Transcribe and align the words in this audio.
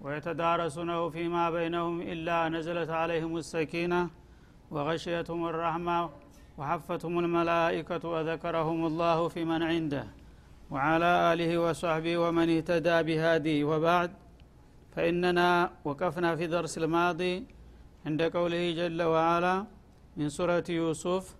ويتدارسونه 0.00 1.10
فيما 1.10 1.50
بينهم 1.50 2.00
إلا 2.00 2.48
نزلت 2.48 2.90
عليهم 2.90 3.36
السكينة 3.36 4.10
وغشيتهم 4.70 5.46
الرحمة 5.46 6.10
وحفتهم 6.58 7.18
الملائكة 7.18 8.08
وذكرهم 8.08 8.86
الله 8.86 9.28
في 9.28 9.44
من 9.44 9.62
عنده 9.62 10.06
وعلى 10.70 11.10
آله 11.32 11.58
وصحبه 11.58 12.18
ومن 12.18 12.48
اهتدى 12.56 12.96
بهادي 13.02 13.64
وبعد. 13.64 14.10
فإننا 14.96 15.70
وقفنا 15.84 16.36
في 16.36 16.46
درس 16.46 16.78
الماضي 16.78 17.46
عند 18.06 18.22
قوله 18.22 18.64
جل 18.80 19.02
وعلا 19.02 19.64
من 20.16 20.28
سورة 20.28 20.64
يوسف 20.68 21.34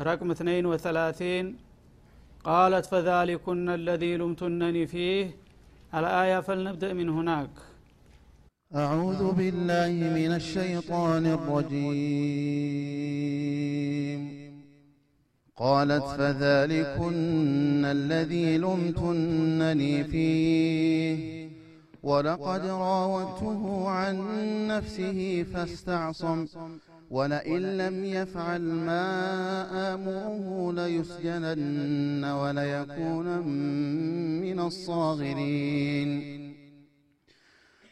رقم 0.00 0.30
32 0.30 1.56
قالت 2.44 2.86
فذلكن 2.86 3.68
الذي 3.68 4.16
لمتنني 4.16 4.86
فيه. 4.86 5.36
الآية 5.94 6.40
فلنبدأ 6.40 6.92
من 6.92 7.08
هناك. 7.08 7.71
أعوذ 8.74 9.32
بالله 9.32 9.88
من 9.88 10.34
الشيطان 10.34 11.26
الرجيم. 11.26 11.82
قالت 15.56 16.04
فذلكن 16.04 17.84
الذي 17.84 18.58
لمتنني 18.58 20.04
فيه. 20.04 21.48
ولقد 22.02 22.66
راودته 22.66 23.88
عن 23.88 24.16
نفسه 24.68 25.42
فاستعصم. 25.54 26.46
ولئن 27.10 27.76
لم 27.76 28.04
يفعل 28.04 28.60
ما 28.60 29.04
آمره 29.94 30.72
ليسجنن 30.72 32.24
وليكون 32.24 33.46
من 34.40 34.60
الصاغرين. 34.60 36.42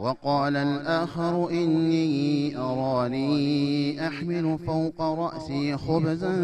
وقال 0.00 0.56
الآخر 0.56 1.50
إني 1.50 2.56
أراني 2.56 4.06
أحمل 4.06 4.58
فوق 4.66 5.00
رأسي 5.00 5.76
خبزا 5.76 6.36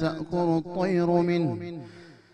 تأكل 0.00 0.62
الطير 0.66 1.10
منه. 1.10 1.58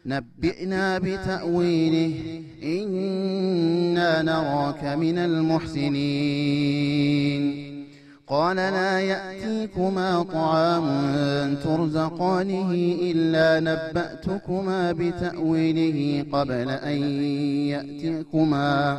نبئنا 0.06 0.98
بتأويله 0.98 2.42
إنا 2.62 4.22
نراك 4.22 4.84
من 4.84 5.18
المحسنين. 5.18 6.02
قال 8.26 8.56
لا 8.56 9.00
يأتيكما 9.00 10.22
طعام 10.22 10.84
ترزقانه 11.54 12.70
إلا 13.02 13.60
نبأتكما 13.60 14.92
بتأويله 14.92 16.24
قبل 16.32 16.70
أن 16.70 17.02
يأتيكما. 17.68 18.98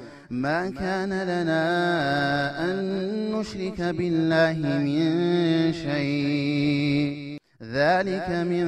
ما 0.31 0.69
كان 0.69 1.09
لنا 1.09 1.65
أن 2.65 2.75
نشرك 3.31 3.81
بالله 3.81 4.79
من 4.79 5.73
شيء. 5.73 7.37
ذلك 7.73 8.29
من 8.29 8.65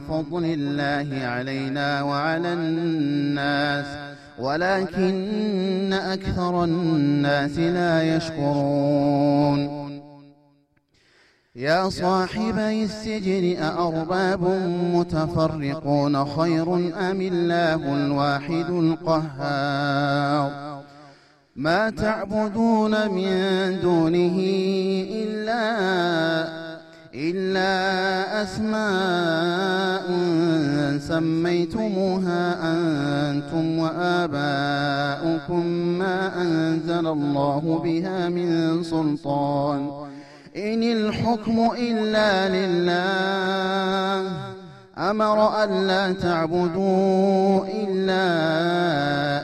فضل 0.00 0.44
الله 0.44 1.26
علينا 1.26 2.02
وعلى 2.02 2.52
الناس 2.52 3.86
ولكن 4.38 5.92
أكثر 5.92 6.64
الناس 6.64 7.58
لا 7.58 8.16
يشكرون. 8.16 9.80
يا 11.56 11.88
صاحبي 11.88 12.84
السجن 12.84 13.62
أأرباب 13.62 14.44
متفرقون 14.94 16.24
خير 16.24 16.74
أم 17.10 17.20
الله 17.20 18.04
الواحد 18.04 18.70
القهار؟ 18.70 20.70
ما 21.60 21.90
تعبدون 21.90 23.10
من 23.10 23.80
دونه 23.82 24.36
إلا 25.12 25.64
إلا 27.14 27.72
أسماء 28.42 30.06
سميتموها 30.98 32.56
أنتم 32.72 33.78
وآباؤكم 33.78 35.66
ما 35.98 36.42
أنزل 36.42 37.06
الله 37.06 37.80
بها 37.84 38.28
من 38.28 38.82
سلطان. 38.82 39.90
إن 40.56 40.82
الحكم 40.82 41.70
إلا 41.78 42.48
لله. 42.48 44.32
أمر 44.98 45.64
ألا 45.64 46.12
تعبدوا 46.12 47.66
إلا 47.66 48.26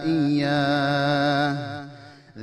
إياه. 0.05 1.66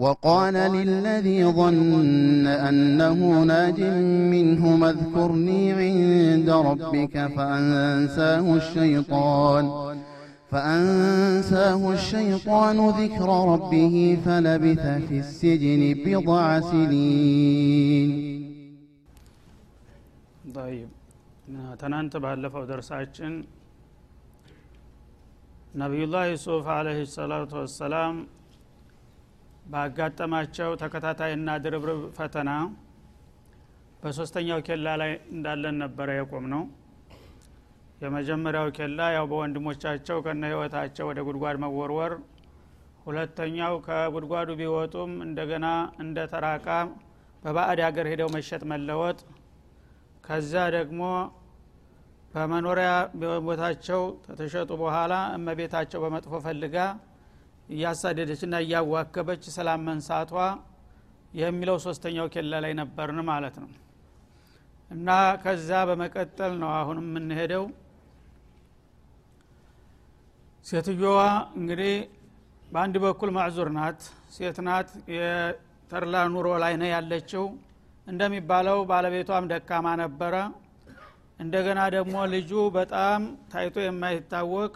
وقال 0.00 0.54
للذي 0.54 1.44
ظن 1.44 2.46
أنه 2.46 3.18
ناج 3.44 3.80
منه 4.32 4.88
اذكرني 4.90 5.62
عند 5.72 6.50
ربك 6.68 7.14
فأنساه 7.26 8.46
الشيطان 8.56 9.64
فأنساه 10.50 11.92
الشيطان 11.92 12.78
ذكر 12.90 13.28
ربه 13.52 14.18
فلبث 14.24 14.84
في 15.08 15.16
السجن 15.18 15.82
بضع 16.04 16.44
سنين 16.60 18.10
ጠይብ 20.56 20.90
ትናንት 21.80 22.12
ባለፈው 22.24 22.62
ደርሳችን 22.70 23.32
ነቢዩላህ 25.82 26.22
ዩሱፍ 26.32 26.66
አለህ 26.76 26.98
ሰላቱ 27.16 27.52
ወሰላም 27.62 28.14
ባጋጠማቸው 29.71 30.69
ተከታታይና 30.81 31.49
ድርብርብ 31.63 32.01
ፈተና 32.17 32.51
በሶስተኛው 34.01 34.59
ኬላ 34.67 34.87
ላይ 35.01 35.11
እንዳለን 35.33 35.75
ነበረ 35.83 36.09
የቆም 36.17 36.45
ነው 36.53 36.63
የመጀመሪያው 38.01 38.67
ኬላ 38.77 38.99
ያው 39.15 39.25
በወንድሞቻቸው 39.31 40.17
ከነ 40.25 40.43
ህይወታቸው 40.51 41.05
ወደ 41.09 41.19
ጉድጓድ 41.27 41.57
መወርወር 41.63 42.13
ሁለተኛው 43.05 43.75
ከጉድጓዱ 43.85 44.49
ቢወጡም 44.59 45.11
እንደገና 45.27 45.67
እንደ 46.03 46.25
ተራቃ 46.33 46.67
በባዕድ 47.43 47.79
ሀገር 47.85 48.07
ሄደው 48.11 48.29
መሸጥ 48.35 48.61
መለወጥ 48.71 49.19
ከዛ 50.25 50.53
ደግሞ 50.75 51.03
በመኖሪያ 52.33 52.89
ቦታቸው 53.47 54.01
ከተሸጡ 54.25 54.71
በኋላ 54.81 55.13
እመቤታቸው 55.37 55.99
በመጥፎ 56.03 56.35
ፈልጋ 56.45 56.75
እያሳደደችና 57.71 58.55
እያዋከበች 58.63 59.43
ሰላም 59.55 59.81
መንሳቷ 59.87 60.33
የሚለው 61.39 61.77
ሶስተኛው 61.85 62.25
ኬላ 62.33 62.53
ላይ 62.63 62.73
ነበርን 62.79 63.19
ማለት 63.29 63.55
ነው። 63.61 63.69
እና 64.91 65.09
ከዛ 65.43 65.69
በመቀጠል 65.89 66.53
ነው 66.61 66.71
አሁን 66.79 66.97
የምንሄደው። 67.03 67.63
ሴትዮዋ 70.65 71.19
እንግዲህ 71.59 71.93
በአንድ 72.67 72.95
በኩል 73.05 73.29
ማዕዙር 73.37 73.69
ናት 73.77 74.01
ሴት 74.35 74.57
ናት። 74.67 74.89
የተርላ 75.15 76.15
ኑሮ 76.33 76.47
ላይ 76.63 76.73
ነው 76.81 76.89
ያለችው። 76.95 77.45
እንደሚባለው 78.07 78.77
ባለቤቷም 78.91 79.49
ደካማ 79.51 79.87
ነበረ። 80.01 80.35
እንደገና 81.39 81.81
ደግሞ 81.95 82.15
ልጁ 82.33 82.51
በጣም 82.75 83.21
ታይቶ 83.51 83.75
የማይታወቅ 83.83 84.73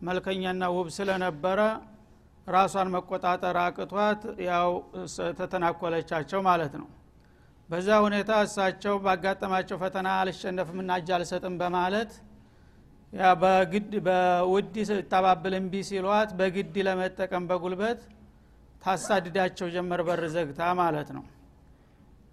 መልከኛና 0.00 0.62
ውብ 0.76 0.88
ስለነበረ 0.96 1.60
ራሷን 2.46 2.88
መቆጣጠር 2.94 3.56
አቅቷት 3.62 4.22
ያው 4.46 4.70
ተተናኮለቻቸው 5.38 6.40
ማለት 6.48 6.74
ነው። 6.80 6.88
በዛ 7.68 7.88
ሁኔታ 8.06 8.30
እሳቸው 8.46 8.94
ባጋጠማቸው 9.04 9.76
ፈተና 9.82 10.08
አልሸነፍም 10.22 10.78
እና 10.82 10.96
እጅ 11.00 11.10
አልሰጥም 11.16 11.54
በማለት 11.60 12.10
ያ 13.12 13.30
በግድ 13.40 13.92
በውድ 14.06 14.74
ስታባብል 14.90 15.54
እምቢ 15.58 15.74
በግድ 16.38 16.74
ለመጠቀም 16.86 17.46
በጉልበት 17.50 18.00
ታሳድዳቸው 18.82 19.66
ጀመር 19.74 20.00
በር 20.06 20.22
ዘግታ 20.34 20.60
ማለት 20.80 21.08
ነው። 21.16 21.24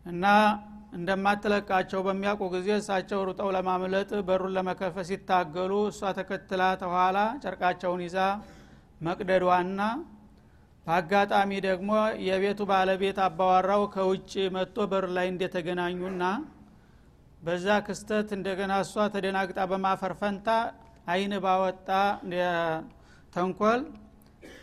እና 0.05 0.25
እንደማትለቃቸው 0.93 1.99
በሚያውቁ 2.05 2.43
ጊዜ 2.53 2.69
እሳቸው 2.79 3.19
ሩጠው 3.27 3.49
ለማምለጥ 3.55 4.11
በሩን 4.27 4.53
ለመከፈት 4.57 5.05
ሲታገሉ 5.09 5.73
እሷ 5.89 6.11
ተከትላ 6.17 6.63
ተኋላ 6.81 7.17
ጨርቃቸውን 7.43 8.01
ይዛ 8.05 8.17
መቅደዷና 9.01 9.81
በአጋጣሚ 10.87 11.51
ደግሞ 11.67 11.91
የቤቱ 12.27 12.61
ባለቤት 12.69 13.17
አባዋራው 13.25 13.83
ከውጭ 13.95 14.33
መጥቶ 14.55 14.85
በር 14.91 15.05
ላይ 15.17 15.27
እንደተገናኙና 15.33 16.23
በዛ 17.41 17.67
ክስተት 17.87 18.29
እንደገና 18.37 18.73
እሷ 18.85 19.05
ተደናግጣ 19.13 19.59
በማፈር 19.71 20.13
ፈንታ 20.21 20.47
አይን 21.13 21.33
ባወጣ 21.45 21.89
ተንኮል 23.33 23.81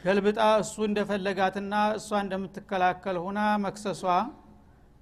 ገልብጣ 0.05 0.41
እሱ 0.63 0.75
እንደፈለጋትና 0.89 1.75
እሷ 1.99 2.11
እንደምትከላከል 2.25 3.17
ሁና 3.25 3.41
መክሰሷ 3.65 4.03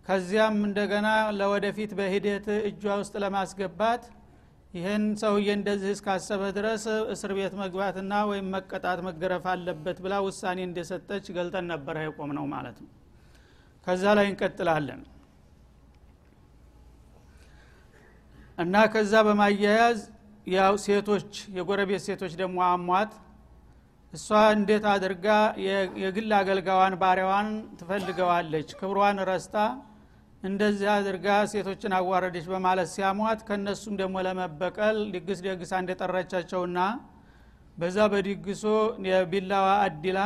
ከዚያም 0.07 0.57
እንደገና 0.69 1.09
ለወደፊት 1.39 1.93
በሂደት 1.99 2.47
እጇ 2.69 2.85
ውስጥ 3.01 3.15
ለማስገባት 3.25 4.03
ይህን 4.75 5.03
ሰውዬ 5.21 5.49
እንደዚህ 5.57 5.91
እስካሰበ 5.97 6.43
ድረስ 6.57 6.85
እስር 7.15 7.33
ቤት 7.37 7.53
መግባትና 7.61 8.13
ወይም 8.31 8.47
መቀጣት 8.55 9.01
መገረፍ 9.07 9.45
አለበት 9.53 9.99
ብላ 10.05 10.15
ውሳኔ 10.27 10.59
እንደሰጠች 10.69 11.25
ገልጠን 11.37 11.67
ነበረ 11.73 11.97
የቆም 12.05 12.31
ነው 12.39 12.47
ማለት 12.55 12.79
ነው። 12.85 12.91
ከዛ 13.87 14.05
ላይ 14.19 14.27
እንቀጥላለን። 14.31 15.03
እና 18.59 18.75
ከዛ 18.93 19.13
በማያያዝ 19.29 20.01
ያው 20.47 20.75
ሴቶች 20.85 21.29
የጎረቤት 21.57 22.03
ሴቶች 22.09 22.33
ደግሞ 22.43 22.59
አሟት። 22.69 23.13
እሷ 24.13 24.27
እንዴት 24.57 24.85
አድርጋ 24.91 25.27
የግል 26.03 26.31
አገልጋዋን 26.39 26.95
ባሪያዋን 27.01 27.49
ትፈልገዋለች? 27.79 28.69
ክብሯን 28.81 29.19
ረስታ 29.31 29.57
እንደዚህ 30.45 30.89
አድርጋ 30.95 31.27
ሴቶችን 31.53 31.93
አዋረደች 31.99 32.47
በማለት 32.53 32.89
ሲያሟት 32.95 33.41
ከነሱም 33.49 33.95
ደግሞ 34.01 34.17
ለመበቀል 34.27 34.97
ድግስ 35.15 35.39
ደግሳ 35.47 35.73
እንደጠራቻቸውና 35.83 36.79
በዛ 37.79 37.99
በድግሶ 38.13 38.65
የቢላዋ 39.09 39.69
አዲላ 39.87 40.19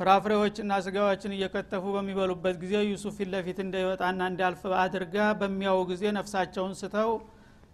ፍራፍሬዎችና 0.00 0.72
ስጋዎችን 0.84 1.32
እየከተፉ 1.36 1.84
በሚበሉበት 1.94 2.54
ጊዜ 2.62 2.74
ዩሱፍ 2.90 3.14
ፊት 3.18 3.28
ለፊት 3.34 3.58
እንዳይወጣና 3.64 4.20
እንዳልፍ 4.30 4.62
አድርጋ 4.82 5.16
በሚያው 5.40 5.80
ጊዜ 5.90 6.04
ነፍሳቸውን 6.18 6.72
ስተው 6.80 7.10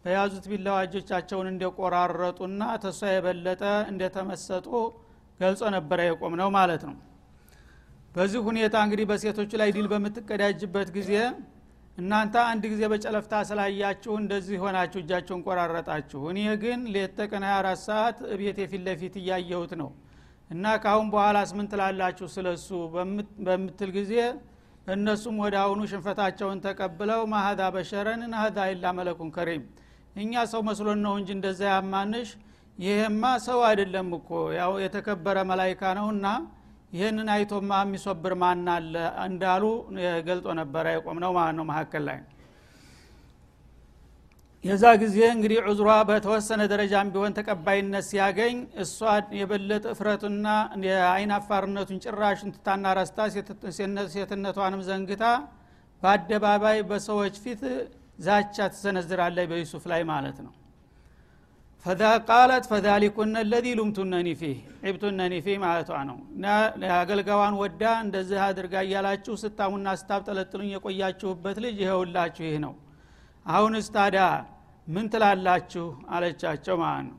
በያዙት 0.05 0.45
ቢላዋ 0.51 0.79
እጆቻቸውን 0.87 1.49
እንደቆራረጡና 1.53 2.63
ተሷ 2.83 3.11
የበለጠ 3.13 3.63
እንደተመሰጡ 3.93 4.67
ገልጾ 5.41 5.63
ነበረ 5.77 6.01
የቆም 6.09 6.35
ነው 6.41 6.51
ማለት 6.57 6.83
ነው። 6.89 6.97
በዚህ 8.15 8.41
ሁኔታ 8.49 8.77
እንግዲህ 8.87 9.07
በሴቶቹ 9.11 9.51
ላይ 9.61 9.71
ድል 9.77 9.87
በምትቀዳጅበት 9.93 10.91
ጊዜ 10.97 11.13
እናንተ 11.99 12.35
አንድ 12.49 12.65
ጊዜ 12.73 12.83
በጨለፍታ 12.93 13.35
ስላያችሁ 13.49 14.15
እንደዚህ 14.21 14.57
ሆናችሁ 14.65 14.99
እጃችሁን 15.03 15.43
ቆራረጣችሁ። 15.47 16.21
እኔ 16.33 16.41
ግን 16.63 16.81
ሌት 16.95 17.13
ተቀን 17.21 17.45
24 17.49 17.85
ሰዓት 17.87 18.19
ቤት 18.41 18.59
የፊት 18.63 18.83
ለፊት 18.89 19.15
እያየሁት 19.21 19.73
ነው። 19.81 19.89
እና 20.51 20.65
ካሁን 20.83 21.07
በኋላ 21.15 21.39
ስምን 21.51 21.69
ትላላችሁ 21.71 22.27
ስለሱ? 22.35 22.69
በምትል 23.47 23.91
ጊዜ 23.97 24.13
እነሱም 24.87 25.37
ወደ 25.45 25.55
አሁኑ 25.63 25.81
ሽንፈታቸውን 25.93 26.59
ተቀብለው 26.67 27.23
ማሀዳ 27.33 27.63
በሸረን 27.75 28.21
ናሀዳ 28.33 28.59
ኢላ 28.73 28.93
መለኩን 28.99 29.31
ከሪም። 29.37 29.65
እኛ 30.17 30.45
ሰው 30.53 30.61
መስሎን 30.69 31.01
ነው 31.07 31.15
እንጂ 31.21 31.31
እንደዛ 31.37 31.61
ያማንሽ። 31.73 32.29
ይሄማ 32.79 33.25
ሰው 33.47 33.59
አይደለም 33.69 34.09
እኮ። 34.19 34.29
ያው 34.59 34.73
የተከበረ 34.85 35.37
መላይካ 35.51 35.83
ነውና 35.99 36.27
ይህንን 36.93 37.29
አይቶማ 37.35 37.71
የሚሶብር 37.85 38.33
ማን 38.43 38.67
አለ 38.75 38.95
እንዳሉ 39.25 39.65
ገልጦ 40.29 40.47
ነበረ 40.61 40.87
የቆም 40.95 41.19
ነው 41.25 41.31
ማለት 41.39 41.55
ነው 41.59 41.65
መካከል 41.71 42.03
ላይ? 42.09 42.19
የዛ 44.65 44.85
ጊዜ 45.03 45.19
እንግዲህ 45.35 45.59
ዑዝሯ 45.67 45.89
በተወሰነ 46.09 46.63
ደረጃም 46.73 47.11
ቢሆን 47.15 47.35
ተቀባይነት 47.39 48.05
ሲያገኝ 48.09 48.55
እሷ 48.85 48.97
የበለጠ 49.41 49.85
እፍረቱና 49.93 50.47
የአይን 50.87 51.33
አፋርነቱን 51.37 52.01
ጭራሽን 52.05 52.53
ትታና 52.57 52.95
ረስታ 52.99 53.19
ሴትነቷንም 54.15 54.83
ዘንግታ 54.89 55.25
በአደባባይ 56.03 56.79
በሰዎች 56.91 57.37
ፊት 57.45 57.63
ዛቻ 58.27 58.57
ትሰነዝራለች 58.73 59.47
በዩሱፍ 59.53 59.85
ላይ 59.93 60.03
ማለት 60.13 60.39
ነው 60.47 60.53
ፈዛ 61.87 62.03
ቃለት 62.29 62.65
ፈዛሊኩነ 62.71 63.43
ለዚ 63.49 63.67
ሉምቱነኒ 63.79 64.29
ፊህ 64.39 64.57
ዒብቱነኒ 64.87 65.35
ፊህ 65.45 65.57
ማለቷ 65.65 65.91
ነው። 66.09 66.17
አገልጋዋን 66.97 67.55
ወዳ 67.61 67.83
እንደዚህ 68.05 68.39
አድርጋ 68.47 68.75
እያላችሁ 68.87 69.35
ስታሙና 69.43 69.95
ስታብጠለጥሉኝ 70.01 70.71
የቆያችሁበት 70.75 71.59
ልጅ 71.65 71.77
ይኸውላችሁ 71.85 72.45
ይህ 72.49 72.57
ነው። 72.65 72.75
አሁንስ 73.47 73.89
ታዲያ 73.97 74.25
ምን 74.87 75.07
ትላላችሁ? 75.13 75.85
አለቻቸው 76.15 76.77
ማለት 76.83 77.07
ነው። 77.09 77.17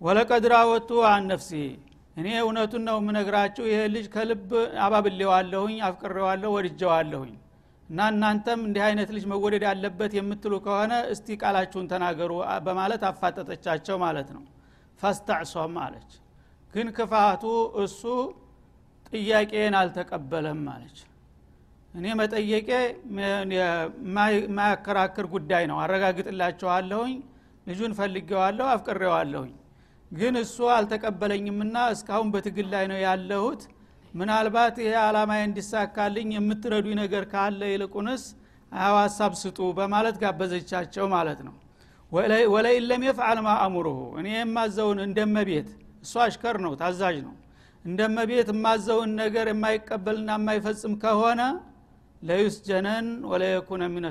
ወለቀድ 0.00 0.44
ራወቱ 0.54 0.90
አን 1.08 1.30
እኔ 2.18 2.28
እውነቱን 2.42 2.82
ነው 2.88 2.96
የምነግራችሁ። 3.00 3.64
ይሄ 3.70 3.80
ልጅ 3.94 4.06
ከልብ 4.14 4.48
አባብሌዋለሁኝ 4.84 5.76
አፍቅሬዋለሁ 5.88 6.50
ወድጀዋለሁኝ 6.56 7.34
እና 7.88 8.06
እናንተም 8.12 8.60
እንዲህ 8.66 8.82
አይነት 8.86 9.10
ልጅ 9.16 9.24
መወደድ 9.30 9.64
አለበት 9.70 10.12
የምትሉ 10.16 10.54
ከሆነ 10.64 10.94
እስቲ 11.12 11.36
ቃላችሁን 11.42 11.86
ተናገሩ 11.92 12.32
በማለት 12.66 13.02
አፋጠጠቻቸው 13.10 13.96
ማለት 14.04 14.28
ነው። 14.36 14.42
ፈስተዕሷም 15.00 15.76
አለች። 15.82 16.10
ግን 16.74 16.88
ክፋቱ 16.96 17.44
እሱ 17.82 18.02
ጥያቄን 19.12 19.74
አልተቀበለም 19.80 20.62
አለች። 20.72 20.98
እኔ 21.94 22.06
መጠየቄ 22.20 22.68
የማያከራክር 23.56 25.26
ጉዳይ 25.34 25.64
ነው። 25.70 25.78
አረጋግጥላቸዋለሁኝ 25.84 27.14
ልጁን 27.66 27.92
ፈልጌዋለሁ 27.98 28.66
አፍቅሬዋለሁኝ። 28.74 29.54
ግን 30.10 30.34
እሱ 30.42 30.56
አልተቀበለኝምና 30.74 31.78
እስካሁን 31.94 32.28
በትግል 32.34 32.68
ላይ 32.74 32.84
ነው 32.92 32.98
ያለሁት 33.06 33.62
ምናልባት 34.14 34.76
ይሄ 34.82 34.92
አላማዬ 35.02 35.40
እንዲሳካልኝ 35.46 36.28
የምትረዱኝ 36.36 36.94
ነገር 37.00 37.24
ካለ 37.32 37.60
ይልቁንስ 37.72 38.22
ሀሳብ 38.72 39.32
ስጡ 39.40 39.58
በማለት 39.78 40.16
ጋበዘቻቸው 40.22 41.06
ማለት 41.14 41.40
ነው። 41.46 41.54
ወለይን 42.52 42.84
ለም 42.90 43.02
የፍዓል 43.06 43.38
ማ 43.46 43.54
አሙሩሁ 43.64 43.98
እኔ 44.20 44.28
የማዘውን 44.34 44.98
እንደመቤት 45.06 45.68
እሱ 46.04 46.14
አሽከር 46.24 46.56
ነው 46.64 46.72
ታዛዥ 46.80 47.16
ነው። 47.26 47.34
እንደመቤት 47.84 48.48
የማዘውን 48.54 49.10
ነገር 49.20 49.46
የማይቀበልና 49.52 50.30
የማይፈጽም 50.38 50.94
ከሆነ 51.02 51.42
ለዩስጀነን 52.22 53.08
ወለየኩነ 53.30 53.82
ሚን 53.92 54.06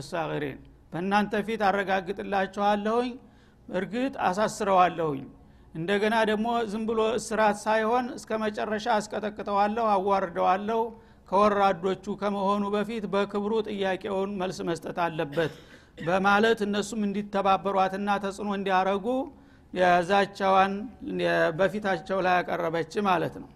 በእናንተ 0.94 1.42
ፊት 1.48 1.62
አረጋግጥላችኋለሁኝ 1.70 3.10
እርግጥ 3.70 4.14
አሳስረዋለሁኝ 4.28 5.24
እንደገና 5.78 6.16
ደግሞ 6.30 6.48
ዝም 6.72 6.84
ብሎ 6.90 7.02
እስራት 7.18 7.58
ሳይሆን 7.64 8.06
እስከ 8.16 8.32
መጨረሻ 8.44 8.86
አስቀጠቅጠዋለሁ 8.96 9.86
አዋርደዋለሁ። 9.96 10.82
ከወራዶቹ 11.30 12.06
ከመሆኑ 12.20 12.64
በፊት 12.76 13.06
በክብሩ 13.14 13.54
ጥያቄውን 13.68 14.32
መልስ 14.42 14.60
መስጠት 14.70 14.98
አለበት 15.06 15.54
በማለት 16.08 16.60
እነሱም 16.66 17.02
እንዲተባበሯትና 17.08 18.10
ተጽዕኖ 18.24 18.50
እንዲያረጉ 18.58 19.06
የዛቻዋን 19.74 20.74
በፊታቸው 21.60 22.20
ላይ 22.26 22.36
ያቀረበች 22.40 22.94
ማለት 23.08 23.36
ነው። 23.42 23.50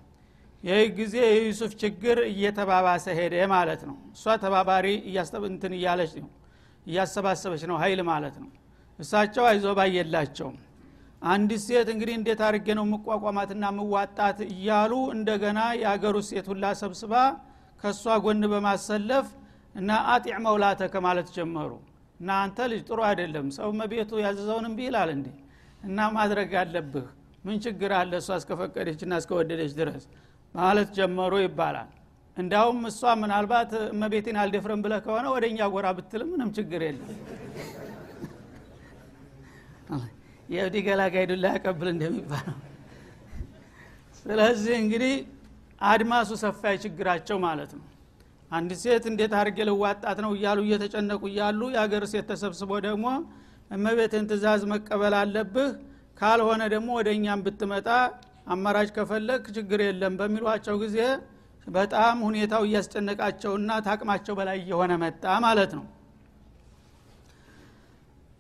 ይህ 0.64 0.82
ጊዜ 0.98 1.16
የዩሱፍ 1.28 1.72
ችግር 1.82 2.18
እየተባባሰ 2.32 3.06
ሄደ 3.20 3.36
ማለት 3.54 3.84
ነው። 3.90 3.96
እሷ 4.16 4.36
ተባባሪ 4.44 4.88
እንትን 5.50 5.74
እያለች 5.78 6.14
ነው 6.20 6.30
እያሰባሰበች 6.86 7.64
ነው 7.72 7.78
ሀይል 7.82 8.02
ማለት 8.12 8.36
ነው። 8.44 8.50
እሳቸው 9.00 9.44
አይዞባ 9.50 9.80
የላቸውም 9.96 10.58
አንዲት 11.22 11.62
ሴት 11.66 11.88
እንግዲህ 11.94 12.16
እንዴት 12.20 12.40
አድርጌ 12.46 12.68
ነው 12.78 12.86
የምቋቋማትና 12.88 13.66
ምዋጣት 13.78 14.40
እያሉ 14.48 14.94
እንደገና 15.16 15.60
የአገሩ 15.82 16.16
ሴት 16.30 16.48
ሁላ 16.52 16.66
ሰብስባ 16.82 17.14
ከእሷ 17.84 18.16
ጎን 18.24 18.44
በማሰለፍ 18.52 19.28
እና 19.76 19.90
አጢዕ 20.14 20.38
መውላተ 20.46 20.82
ከማለት 20.94 21.28
ጀመሩ። 21.36 21.72
እና 22.20 22.32
አንተ 22.44 22.60
ልጅ 22.72 22.82
ጥሩ 22.90 23.00
አይደለም 23.10 23.46
ሰው 23.58 23.70
መቤቱ 23.80 24.12
ያዘዘውን 24.24 24.66
እምቢ 24.70 24.80
ይላል 24.88 25.10
እንዴ? 25.16 25.28
እና 25.84 26.00
ማድረግ 26.18 26.52
አለብህ። 26.62 27.08
ምን 27.46 27.58
ችግር 27.66 27.92
አለ 28.00 28.12
እሷ 28.22 28.30
እስከፈቀደች 28.42 29.00
እና 29.06 29.14
እስከወደደች 29.22 29.72
ድረስ? 29.80 30.04
ማለት 30.56 30.90
ጀመሩ 30.98 31.34
ይባላል። 31.44 31.90
እንዲያውም 32.38 32.82
እሷ 32.90 33.14
ምናልባት 33.22 33.72
እመቤቴን 33.94 34.38
አልደፍረም 34.42 34.82
ብለ 34.86 34.94
ከሆነ 35.06 35.26
ወደ 35.36 35.46
እኛ 35.52 35.70
ጎራ 35.74 35.88
ብትልም 35.98 36.30
ምንም 36.34 36.50
ችግር 36.58 36.82
የለም 36.88 37.10
የእብዲ 40.52 40.78
ገላጋይዱ 40.88 41.32
ላይ 41.44 41.54
ያቀብል 41.56 41.90
እንደሚባለው 41.94 42.58
ስለዚህ 44.20 44.76
እንግዲህ 44.82 45.14
አድማሱ 45.82 46.32
ሰፋ 46.42 46.62
ችግራቸው 46.84 47.38
ማለት 47.46 47.72
ነው። 47.78 47.86
አንድ 48.52 48.72
ሴት 48.82 49.04
እንዴት 49.12 49.34
አድርጌ 49.40 49.60
ልዋጣት 49.70 50.18
ነው 50.26 50.32
እያሉ 50.38 50.60
እየተጨነቁ 50.66 51.22
እያሉ 51.30 51.62
የአገር 51.76 52.04
ሴት 52.12 52.26
ተሰብስቦ 52.32 52.72
ደግሞ 52.88 53.06
እመቤትን 53.72 54.26
ትእዛዝ 54.30 54.62
መቀበል 54.72 55.14
አለብህ 55.20 55.70
ካልሆነ 56.18 56.62
ደግሞ 56.74 56.90
ወደ 57.00 57.10
እኛም 57.18 57.42
ብትመጣ 57.46 57.88
አማራጭ 58.54 58.90
ከፈለግ 58.96 59.44
ችግር 59.58 59.80
የለም 59.86 60.14
በሚሏቸው 60.20 60.76
ጊዜ 60.84 60.98
በጣም 61.68 62.18
ሁኔታው 62.28 62.64
እያስጨነቃቸውና 62.68 63.72
ታቅማቸው 63.88 64.36
በላይ 64.40 64.58
እየሆነ 64.64 64.94
መጣ 65.04 65.24
ማለት 65.46 65.74
ነው 65.78 65.86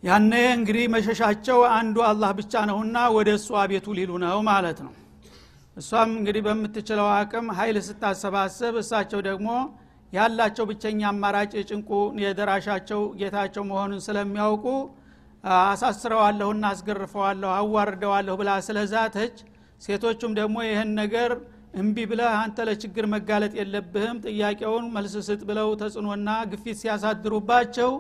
ያነ 0.04 0.34
እንግዲህ 0.56 0.86
መሸሻቸው 0.94 1.60
አንዱ 1.74 1.98
አላህ 2.08 2.30
ብቻ 2.38 2.54
ነውና 2.70 2.98
ወደ 3.16 3.30
እሱ 3.38 3.50
አቤቱ 3.62 3.88
ሊሉ 3.98 4.12
ነው 4.24 4.40
ማለት 4.50 4.80
ነው። 4.86 4.94
እሷም 5.78 6.10
እንግዲህ 6.16 6.42
በምትችለው 6.48 7.08
አቅም 7.18 7.46
ሀይል 7.58 7.78
ስታሰባስብ 7.88 8.76
እሳቸው 8.82 9.20
ደግሞ 9.28 9.50
ያላቸው 10.14 10.66
ብቸኛ 10.70 11.02
አማራጭ 11.12 11.54
ጭንቁ 11.70 11.90
የደራሻቸው 12.24 13.02
ጌታቸው 13.20 13.64
መሆኑን 13.70 14.02
ስለሚያውቁ 14.08 14.66
አሳስረዋለሁና 15.44 16.64
አስገርፈዋለሁ 16.74 17.52
አዋርደዋለሁ 17.60 18.34
ብላ 18.42 18.52
ስለዛተች 18.68 19.38
ሴቶቹም 19.82 20.34
ደግሞ 20.40 20.58
ይህን 20.68 20.92
ነገር 21.00 21.32
እምቢ 21.82 21.98
ብለህ 22.12 22.34
አንተ 22.40 22.66
ለችግር 22.68 23.06
መጋለጥ 23.14 23.54
የለብህም 23.60 24.18
ጥያቄውን 24.28 24.88
መልስ 24.96 25.14
ስጥ 25.28 25.42
ብለው 25.50 25.70
ተጽዕኖና 25.82 26.30
ግፊት 26.52 26.78
ሲያሳድሩባቸው 26.82 27.92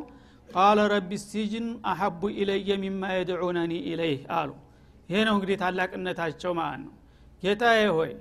ቃለ 0.53 0.79
ረቢ 0.93 1.11
ሲጅን 1.23 1.67
አሐቡ 1.91 2.21
ኢለየ 2.37 2.69
ሚማ 2.83 3.03
የድዑነኒ 3.15 3.73
ኢለይህ 3.89 4.21
አሉ። 4.37 4.49
ይሄ 5.09 5.19
ነው 5.27 5.33
እንግዲህ 5.37 5.57
ታላቅነታቸው 5.61 6.51
ማለት 6.59 6.81
ነው። 6.85 6.93
ጌታዬ 7.43 7.81
ሆይ 7.97 8.11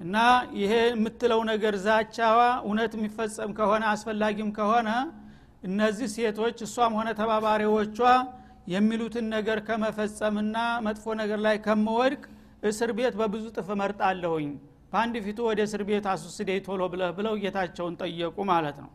እና 0.00 0.16
ይሄ 0.60 0.72
የምትለው 0.88 1.40
ነገር 1.50 1.74
ዛቻዋ 1.84 2.38
እውነት 2.64 2.92
የሚፈጸም 2.96 3.50
ከሆነ 3.58 3.82
አስፈላጊም 3.92 4.50
ከሆነ 4.56 4.88
እነዚህ 5.68 6.08
ሴቶች 6.16 6.58
እሷም 6.66 6.94
ሆነ 6.98 7.08
ተባባሪዎቿ 7.20 7.98
የሚሉትን 8.72 9.26
ነገር 9.34 9.58
ከመፈጸምና 9.66 10.56
መጥፎ 10.86 11.14
ነገር 11.20 11.38
ላይ 11.46 11.56
ከመወድቅ 11.66 12.22
እስር 12.68 12.90
ቤት 12.98 13.14
በብዙ 13.20 13.44
ጥፍ 13.56 13.68
መርጣለሁኝ 13.80 14.50
በአንድ 14.92 15.14
ፊቱ 15.24 15.38
ወደ 15.48 15.60
እስር 15.66 15.82
ቤት 15.88 16.04
አሱስደይ 16.12 16.58
ቶሎ 16.66 16.82
ብለህ 16.92 17.10
ብለው 17.18 17.34
ጌታቸውን 17.42 17.94
ጠየቁ 18.02 18.36
ማለት 18.50 18.76
ነው 18.84 18.90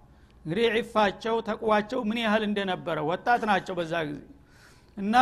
እንግዲህ 0.46 0.66
ዒፋቸው 0.76 1.36
ምን 2.10 2.20
ያህል 2.24 2.44
እንደነበረ 2.48 2.98
ወጣት 3.10 3.42
ናቸው 3.50 3.74
በዛ 3.80 3.94
ጊዜ። 4.10 4.20
እና 4.98 5.16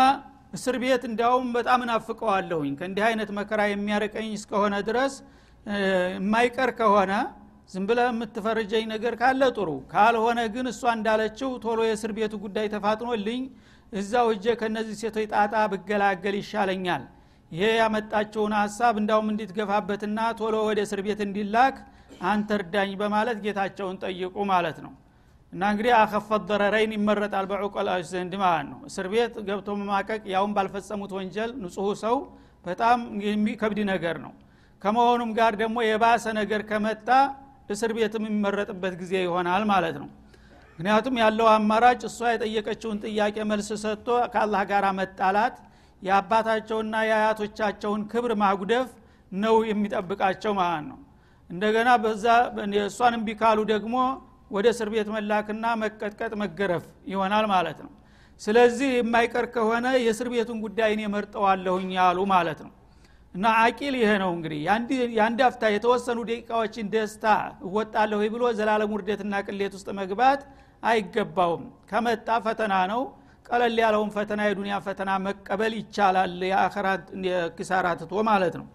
እስር 0.53 0.75
ቤት 0.83 1.03
እንዲያውም 1.09 1.47
በጣም 1.55 1.79
እናፍቀዋለሁኝ። 1.85 2.73
ከእንዲህ 2.79 3.03
አይነት 3.07 3.29
መከራ 3.39 3.61
የሚያርቀኝ 3.69 4.29
እስከሆነ 4.37 4.75
ድረስ 4.87 5.13
የማይቀር 6.17 6.71
ከሆነ 6.79 7.13
ዝም 7.69 7.85
ብለ 7.89 7.99
የምትፈርጀኝ 8.07 8.83
ነገር 8.93 9.13
ካለ 9.21 9.43
ጥሩ 9.55 9.69
ካልሆነ 9.91 10.39
ግን 10.53 10.67
እሷ 10.71 10.83
እንዳለችው 10.97 11.49
ቶሎ 11.63 11.79
የእስር 11.87 12.11
ቤቱ 12.17 12.33
ጉዳይ 12.43 12.67
ተፋጥኖልኝ 12.73 13.41
እዛው 13.93 14.27
እጀ 14.35 14.55
ከነዚህ 14.61 14.95
ሴቶች 15.01 15.25
ጣጣ 15.33 15.53
ብገላገል 15.73 16.35
ይሻለኛል። 16.39 17.03
ይሄ 17.51 17.67
ያመጣቸውን 17.79 18.53
ሀሳብ 18.59 18.95
እንዳውም 19.01 19.27
እንዲትገፋበትና 19.33 20.19
ቶሎ 20.39 20.55
ወደ 20.69 20.79
እስር 20.87 21.01
ቤት 21.05 21.19
እንዲላክ 21.27 21.75
አንተ 22.25 22.49
እርዳኝ 22.57 22.91
በማለት 23.01 23.37
ጌታቸውን 23.45 23.99
ጠይቁ 24.03 24.35
ማለት 24.51 24.79
ነው 24.85 24.93
እና 25.53 25.63
እንግዲህ 25.71 25.93
አከፈት 25.97 26.41
ደረረይን 26.49 26.91
ይመረጣል 26.95 27.45
በዑቀላዎች 27.51 28.05
ዘንድ 28.11 28.33
ማለት 28.41 28.67
ነው። 28.71 28.79
እስር 28.89 29.05
ቤት 29.13 29.35
ገብቶ 29.47 29.75
መማቀቅ 29.79 30.21
ያውን 30.33 30.51
ባልፈጸሙት 30.57 31.11
ወንጀል 31.17 31.51
ንጹሁ 31.61 31.87
ሰው 32.03 32.15
በጣም 32.65 32.99
የሚከብድ 33.27 33.79
ነገር 33.91 34.15
ነው። 34.25 34.33
ከመሆኑም 34.81 35.31
ጋር 35.37 35.53
ደግሞ 35.61 35.77
የባሰ 35.85 36.25
ነገር 36.39 36.61
ከመጣ 36.69 37.07
እስር 37.69 37.91
ቤትም 37.97 38.25
የሚመረጥበት 38.27 38.93
ጊዜ 38.99 39.13
ይሆናል 39.23 39.63
ማለት 39.71 39.95
ነው። 40.01 40.09
ምክንያቱም 40.79 41.15
ያለው 41.21 41.47
አማራጭ 41.53 42.01
እሷ 42.09 42.19
የጠየቀችውን 42.33 42.97
ጥያቄ 43.05 43.37
መልስ 43.51 43.69
ሰጥቶ 43.83 44.17
ከአላህ 44.33 44.61
ጋር 44.71 44.85
መጣላት 44.99 45.55
የአባታቸውና 46.01 46.95
የአያቶቻቸውን 47.09 48.01
ክብር 48.11 48.31
ማጉደፍ 48.41 48.89
ነው 49.35 49.55
የሚጠብቃቸው 49.69 50.51
ማለት 50.59 50.85
ነው። 50.91 50.99
እንደገና 51.49 51.89
በዛ 52.03 52.25
እሷን 52.85 53.15
እምቢ 53.17 53.29
ደግሞ 53.73 53.95
ወደ 54.51 54.65
እስር 54.73 54.89
ቤት 54.93 55.07
መላክና 55.15 55.65
መቀጥቀጥ 55.81 56.33
መገረፍ 56.41 56.83
ይሆናል 57.11 57.45
ማለት 57.53 57.79
ነው። 57.85 57.91
ስለዚህ 58.41 58.89
የማይቀር 58.95 59.45
ከሆነ 59.53 59.87
የእስር 59.97 60.27
ቤቱን 60.33 60.57
ጉዳይ 60.65 60.89
እኔ 60.95 61.03
መርጠዋለሁኝ 61.13 61.89
ያሉ 61.97 62.19
ማለት 62.33 62.59
ነው። 62.65 62.71
እና 63.35 63.47
አቂል 63.63 63.95
ይሄ 63.99 64.11
ነው 64.23 64.31
እንግዲህ። 64.35 64.59
የአንድ 65.15 65.39
አፍታ 65.47 65.63
የተወሰኑ 65.73 66.19
ደቂቃዎችን 66.29 66.85
ደስታ 66.93 67.25
እወጣለሁ 67.67 68.19
ብሎ 68.35 68.43
ዘላለም 68.59 68.93
ውርደትና 68.95 69.41
ቅሌት 69.47 69.73
ውስጥ 69.77 69.89
መግባት 69.99 70.41
አይገባውም። 70.83 71.63
ከመጣ 71.89 72.29
ፈተና 72.45 72.73
ነው። 72.91 73.01
ቀለል 73.45 73.77
ያለውን 73.81 74.09
ፈተና 74.15 74.41
የዱንያ 74.47 74.77
ፈተና 74.85 75.09
መቀበል 75.25 75.73
ይቻላል። 75.79 76.33
የአኸራት 76.49 77.03
ኪሳራ 77.57 77.85
ማለት 78.29 78.55
ነው። 78.61 78.65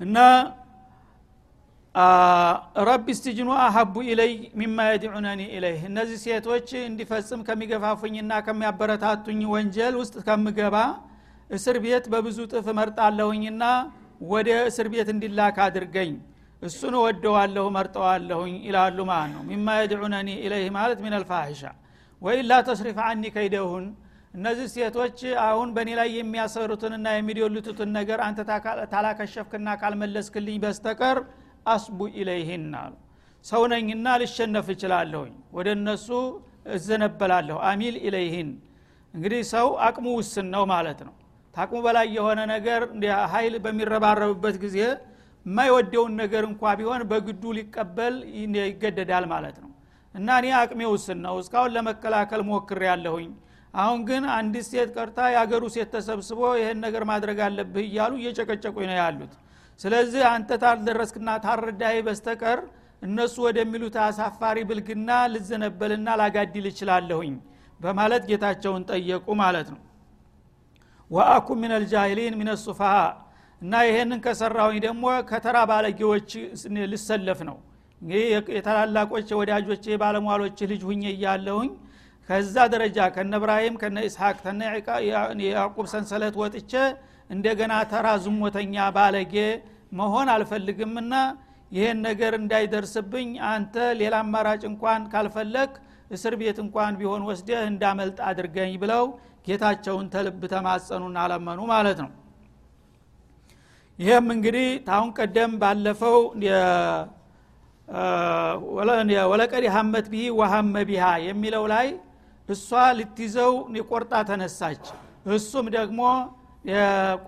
እና 0.00 0.18
ረቢ 2.88 3.06
ስትጅኑ 3.18 3.48
አሀቡ 3.62 3.94
ኢለይ 4.10 4.32
ሚማ 4.60 4.78
የድዑነኒ 4.88 5.40
ኢለይህ። 5.56 5.80
እነዚህ 5.88 6.18
ሴቶች 6.24 6.68
እንዲፈጽም 6.82 7.40
ከሚገፋፉኝና 7.48 8.32
ከሚያበረታቱኝ 8.46 9.40
ወንጀል 9.52 9.94
ውስጥ 10.00 10.16
ከምገባ 10.26 10.76
እስር 11.50 11.76
ቤት 11.84 12.06
በብዙ 12.12 12.38
ጥፍ 12.52 12.66
መርጣለሁኝና 12.78 13.64
ወደ 14.32 14.48
እስር 14.70 14.86
ቤት 14.92 15.08
እንዲላክ 15.14 15.56
አድርገኝ። 15.66 16.12
እሱን 16.62 16.94
ወደዋለሁ 17.02 17.64
መርጠዋለሁኝ 17.76 18.54
ይላሉ 18.68 18.98
ማለት 19.10 19.32
ነው። 19.34 19.42
ሚማ 19.50 19.76
የድዑነኒ 19.80 20.28
ኢለይህ 20.44 20.70
ማለት 20.78 21.00
ምን 21.04 21.14
አልፋሒሻ 21.18 21.62
ወኢላ 22.22 22.52
ተስሪፍ 22.68 22.96
አኒ 23.06 23.24
ከይደሁን። 23.34 23.84
እነዚህ 24.34 24.66
ሴቶች 24.74 25.18
አሁን 25.44 25.68
በእኔ 25.76 25.90
ላይ 25.98 26.08
የሚያሰሩትንና 26.16 27.06
የሚዶልቱትን 27.14 27.90
ነገር 27.98 28.18
አንተ 28.26 28.40
ታላከሸፍክና 28.92 29.68
ካልመለስክልኝ 29.82 30.56
በስተቀር 30.64 31.18
አስቡ 31.70 31.98
ኢለይህን 32.16 32.66
አሉ። 32.80 32.94
ሰው 33.44 33.62
ነኝና 33.72 34.06
ልሸነፍ 34.20 34.66
እችላለሁኝ። 34.74 35.34
ወደ 35.56 35.68
እነሱ 35.76 36.08
እዘነበላለሁ። 36.74 37.56
አሚል 37.68 37.96
ኢለይህን። 38.06 38.50
እንግዲህ 39.14 39.42
ሰው 39.52 39.68
አቅሙ 39.86 40.06
ውስን 40.18 40.46
ነው 40.54 40.64
ማለት 40.72 41.00
ነው። 41.06 41.14
ታቅሙ 41.54 41.78
በላይ 41.86 42.06
የሆነ 42.16 42.40
ነገር 42.50 42.80
ሀይል 43.32 43.54
በሚረባረብበት 43.64 44.56
ጊዜ 44.64 44.76
የማይወደውን 45.46 46.12
ነገር 46.20 46.42
እንኳ 46.48 46.72
ቢሆን 46.78 47.02
በግዱ 47.10 47.42
ሊቀበል 47.58 48.14
ይገደዳል 48.60 49.24
ማለት 49.32 49.56
ነው። 49.62 49.70
እና 50.14 50.28
እኔ 50.40 50.46
አቅሜ 50.60 50.80
ውስን 50.92 51.18
ነው። 51.26 51.34
እስካሁን 51.42 51.72
ለመከላከል 51.76 52.42
ሞክር 52.48 52.80
ያለሁኝ 52.88 53.28
አሁን 53.74 54.00
ግን 54.08 54.24
አንዲት 54.34 54.66
ሴት 54.68 54.90
ቀርታ 54.96 55.18
የአገሩ 55.32 55.64
ሴት 55.74 55.88
ተሰብስቦ 55.94 56.40
ይህን 56.60 56.78
ነገር 56.84 57.02
ማድረግ 57.10 57.38
አለብህ 57.46 57.84
እያሉ 57.88 58.12
እየጨቀጨቁኝ 58.20 58.86
ነው 58.90 58.96
ያሉት 59.00 59.32
ስለዚህ 59.80 60.22
አንተ 60.30 60.50
ታልደረስክና 60.62 61.30
ታረዳይ 61.44 61.96
በስተቀር 62.06 62.60
እነሱ 63.02 63.34
ወደሚሉት 63.46 63.96
አሳፋሪ 64.04 64.58
ብልግና 64.68 65.10
ልዘነበልና 65.32 66.08
ላጋድል 66.20 66.66
እችላለሁኝ 66.70 67.34
በማለት 67.80 68.22
ጌታቸውን 68.30 68.82
ጠየቁ 68.90 69.26
ማለት 69.42 69.68
ነው። 69.74 69.80
ወአኩ 71.10 71.48
ምን 71.60 71.72
አልጃሂሊን 71.76 72.34
ምን 72.40 72.48
ሱፋሃ 72.64 72.96
እና 73.60 73.74
ይሄንን 73.86 74.20
ከሰራሁኝ 74.24 74.78
ደግሞ 74.86 75.04
ከተራ 75.30 75.58
ባለጌዎች 75.70 76.30
ልሰለፍ 76.92 77.40
ነው። 77.48 77.56
እንግዲህ 78.00 78.26
የታላላቆች 78.56 79.28
ወዳጆች 79.40 79.84
ባለሟሎች 80.02 80.58
ልጅ 80.72 80.82
ሁኜ 80.90 81.02
እያለሁኝ 81.14 81.70
ከዛ 82.28 82.56
ደረጃ 82.74 82.98
ከነ 83.14 83.34
እብራሂም 83.40 83.76
ከነ 83.82 83.98
ኢስሐቅ 84.08 84.36
ከነ 84.42 84.60
የያዕቁብ 85.40 85.86
ሰንሰለት 85.92 86.34
ወጥቼ 86.42 86.72
እንደገና 87.30 87.74
ተራ 87.90 88.08
ዝሞተኛ 88.24 88.74
ባለጌ 88.96 89.34
መሆን 89.98 90.28
አልፈልግምና 90.34 91.14
ይህን 91.72 91.98
ነገር 92.06 92.32
እንዳይደርስብኝ 92.38 93.30
አንተ 93.50 93.74
ሌላ 94.00 94.14
አማራጭ 94.24 94.62
እንኳን 94.70 95.02
ካልፈለግ 95.12 95.72
እስር 96.10 96.34
ቤት 96.40 96.58
እንኳን 96.64 96.92
ቢሆን 97.00 97.22
ወስደህ 97.28 97.62
እንዳመልጥ 97.72 98.18
አድርገኝ 98.28 98.72
ብለው 98.82 99.04
ጌታቸውን 99.46 100.06
ተልብ 100.14 100.40
ተማጸኑና 100.52 101.18
አለመኑ 101.24 101.60
ማለት 101.72 101.98
ነው። 102.04 102.10
ይህም 103.98 104.26
እንግዲህ 104.34 104.68
ታሁን 104.88 105.10
ቀደም 105.18 105.52
ባለፈው 105.62 106.18
ወለቀድ 109.30 109.64
ሀመት 109.76 110.06
ቢሂ 110.12 110.24
ወሀመ 110.40 110.74
ቢሃ 110.88 111.04
የሚለው 111.28 111.64
ላይ 111.72 111.86
እሷ 112.48 112.68
ልትይዘው 112.98 113.52
ቆርጣ 113.90 114.12
ተነሳች። 114.28 114.84
እሱም 115.36 115.66
ደግሞ 115.76 116.00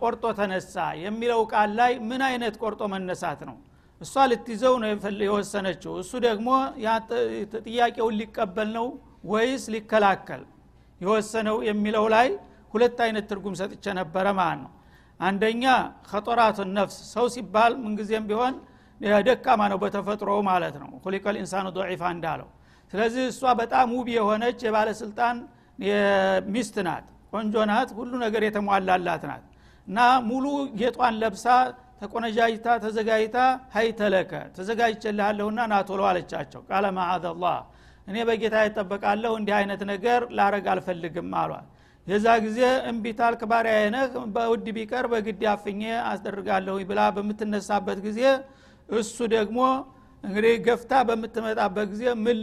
ቆርጦ 0.01 0.25
ተነሳ 0.39 0.75
የሚለው 1.03 1.41
ቃል 1.53 1.71
ላይ 1.79 1.93
ምን 2.09 2.23
አይነት 2.29 2.55
ቆርጦ 2.63 2.81
መነሳት 2.93 3.41
ነው? 3.49 3.57
እሷ 4.01 4.15
ልትይዘው 4.31 4.75
ነው 4.83 4.89
የወሰነችው። 5.27 5.93
እሱ 6.03 6.13
ደግሞ 6.27 6.49
ጥያቄውን 7.67 8.15
ሊቀበል 8.21 8.69
ነው 8.79 8.87
ወይስ 9.33 9.65
ሊከላከል? 9.75 10.43
የወሰነው 11.01 11.57
የሚለው 11.69 12.07
ላይ 12.15 12.29
ሁለት 12.75 12.99
አይነት 13.07 13.25
ትርጉም 13.31 13.55
ሰጥቼ 13.61 13.85
ነበረ 14.01 14.27
ማለት 14.41 14.61
ነው። 14.65 14.73
አንደኛ 15.21 15.65
ከጦራቱ 16.09 16.59
ነፍስ 16.77 16.97
ሰው 17.15 17.27
ሲባል 17.35 17.73
ምንጊዜም 17.85 18.25
ቢሆን 18.31 18.55
ደካማ 19.27 19.61
ነው 19.73 19.79
በተፈጥሮ 19.83 20.31
ማለት 20.49 20.75
ነው። 20.83 20.91
ሁሊቀል 21.05 21.37
ኢንሳኑ 21.43 21.67
ዶዒፋ 21.77 22.03
እንዳለው። 22.17 22.49
ስለዚህ 22.93 23.25
እሷ 23.33 23.43
በጣም 23.61 23.89
ውብ 23.97 24.09
የሆነች 24.17 24.59
የባለስልጣን 24.67 25.37
ሚስት 26.55 26.77
ናት 26.87 27.07
ቆንጆ 27.33 27.55
ናት 27.71 27.91
ሁሉ 27.99 28.13
ነገር 28.25 28.43
የተሟላላት 28.47 29.23
ናት። 29.31 29.45
እና 29.89 29.99
ሙሉ 30.29 30.47
ጌጧን 30.81 31.15
ለብሳ 31.23 31.47
ተቆነጃጅታ 32.01 32.67
ተዘጋጅታ 32.85 33.39
ሀይተለከ 33.75 34.33
ተዘጋጅቼልሃለሁና 34.57 35.61
ናቶሎ 35.73 36.01
አለቻቸው። 36.11 36.61
ቃለ 36.71 36.87
ማአዘላህ 36.99 37.59
እኔ 38.09 38.17
በጌታ 38.29 38.57
ይጠበቃለሁ 38.67 39.33
እንዲህ 39.41 39.55
አይነት 39.59 39.83
ነገር 39.93 40.21
ላረግ 40.39 40.67
አልፈልግም 40.73 41.29
አሏል 41.41 41.67
የዛ 42.07 42.27
ጊዜ 42.45 42.61
እምቢታልክ 42.91 43.41
ባሪያዬ 43.51 43.83
ነህ 43.95 44.05
በውድ 44.35 44.67
ቢቀር 44.77 45.07
በግድ 45.13 45.43
አፍኜ 45.53 45.81
አስደርጋለሁ 46.11 46.77
ብላ 46.91 47.01
በምትነሳበት 47.17 47.99
ጊዜ 48.07 48.21
እሱ 48.99 49.17
ደግሞ 49.35 49.59
እንግዲህ 50.25 50.55
ገፍታ 50.67 50.93
በምትመጣበት 51.09 51.87
ጊዜ 51.93 52.05
ምን 52.25 52.39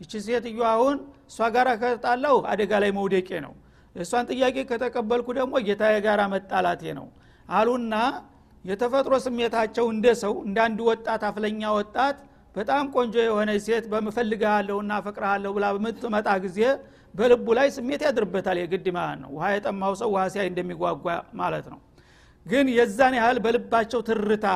ይቺ 0.00 0.12
ሴትዮ 0.26 0.60
አሁን 0.72 0.96
እሷ 1.30 1.48
ጋር 1.54 1.68
ከጣለሁ 1.82 2.34
አደጋ 2.52 2.72
ላይ 2.82 2.90
መውደቄ 2.98 3.28
ነው 3.44 3.52
እሷን 3.96 4.24
ጥያቄ 4.30 4.56
ከተቀበልኩ 4.70 5.28
ደግሞ 5.38 5.54
ጌታዬ 5.66 5.94
ጋር 6.06 6.20
መጣላቴ 6.32 6.82
ነው። 6.98 7.06
አሉና 7.48 7.94
የተፈጥሮ 8.64 9.14
ስሜታቸው 9.24 9.84
እንደ 9.92 10.06
ሰው 10.22 10.32
እንደ 10.46 10.58
አንድ 10.66 10.78
ወጣት 10.88 11.22
አፍለኛ 11.28 11.60
ወጣት 11.78 12.16
በጣም 12.54 12.84
ቆንጆ 12.94 13.14
የሆነ 13.26 13.50
ሴት 13.64 13.84
በምፈልግሃለሁና 13.92 14.92
ፈቅርሃለሁ 15.06 15.50
ብላ 15.56 15.66
በምትመጣ 15.74 16.28
ጊዜ 16.44 16.60
በልቡ 17.14 17.46
ላይ 17.58 17.68
ስሜት 17.76 18.02
ያድርበታል። 18.06 18.58
የግድ 18.62 18.86
ማለት 18.96 19.18
ነው። 19.22 19.30
ውሃ 19.36 19.46
የጠማው 19.54 19.92
ሰው 20.00 20.08
ውሃ 20.14 20.24
ሲያይ 20.32 20.48
እንደሚጓጓ 20.50 21.06
ማለት 21.40 21.66
ነው። 21.72 21.78
ግን 22.46 22.66
የዛን 22.76 23.14
ያህል 23.18 23.38
በልባቸው 23.44 24.00
ትርታ 24.08 24.46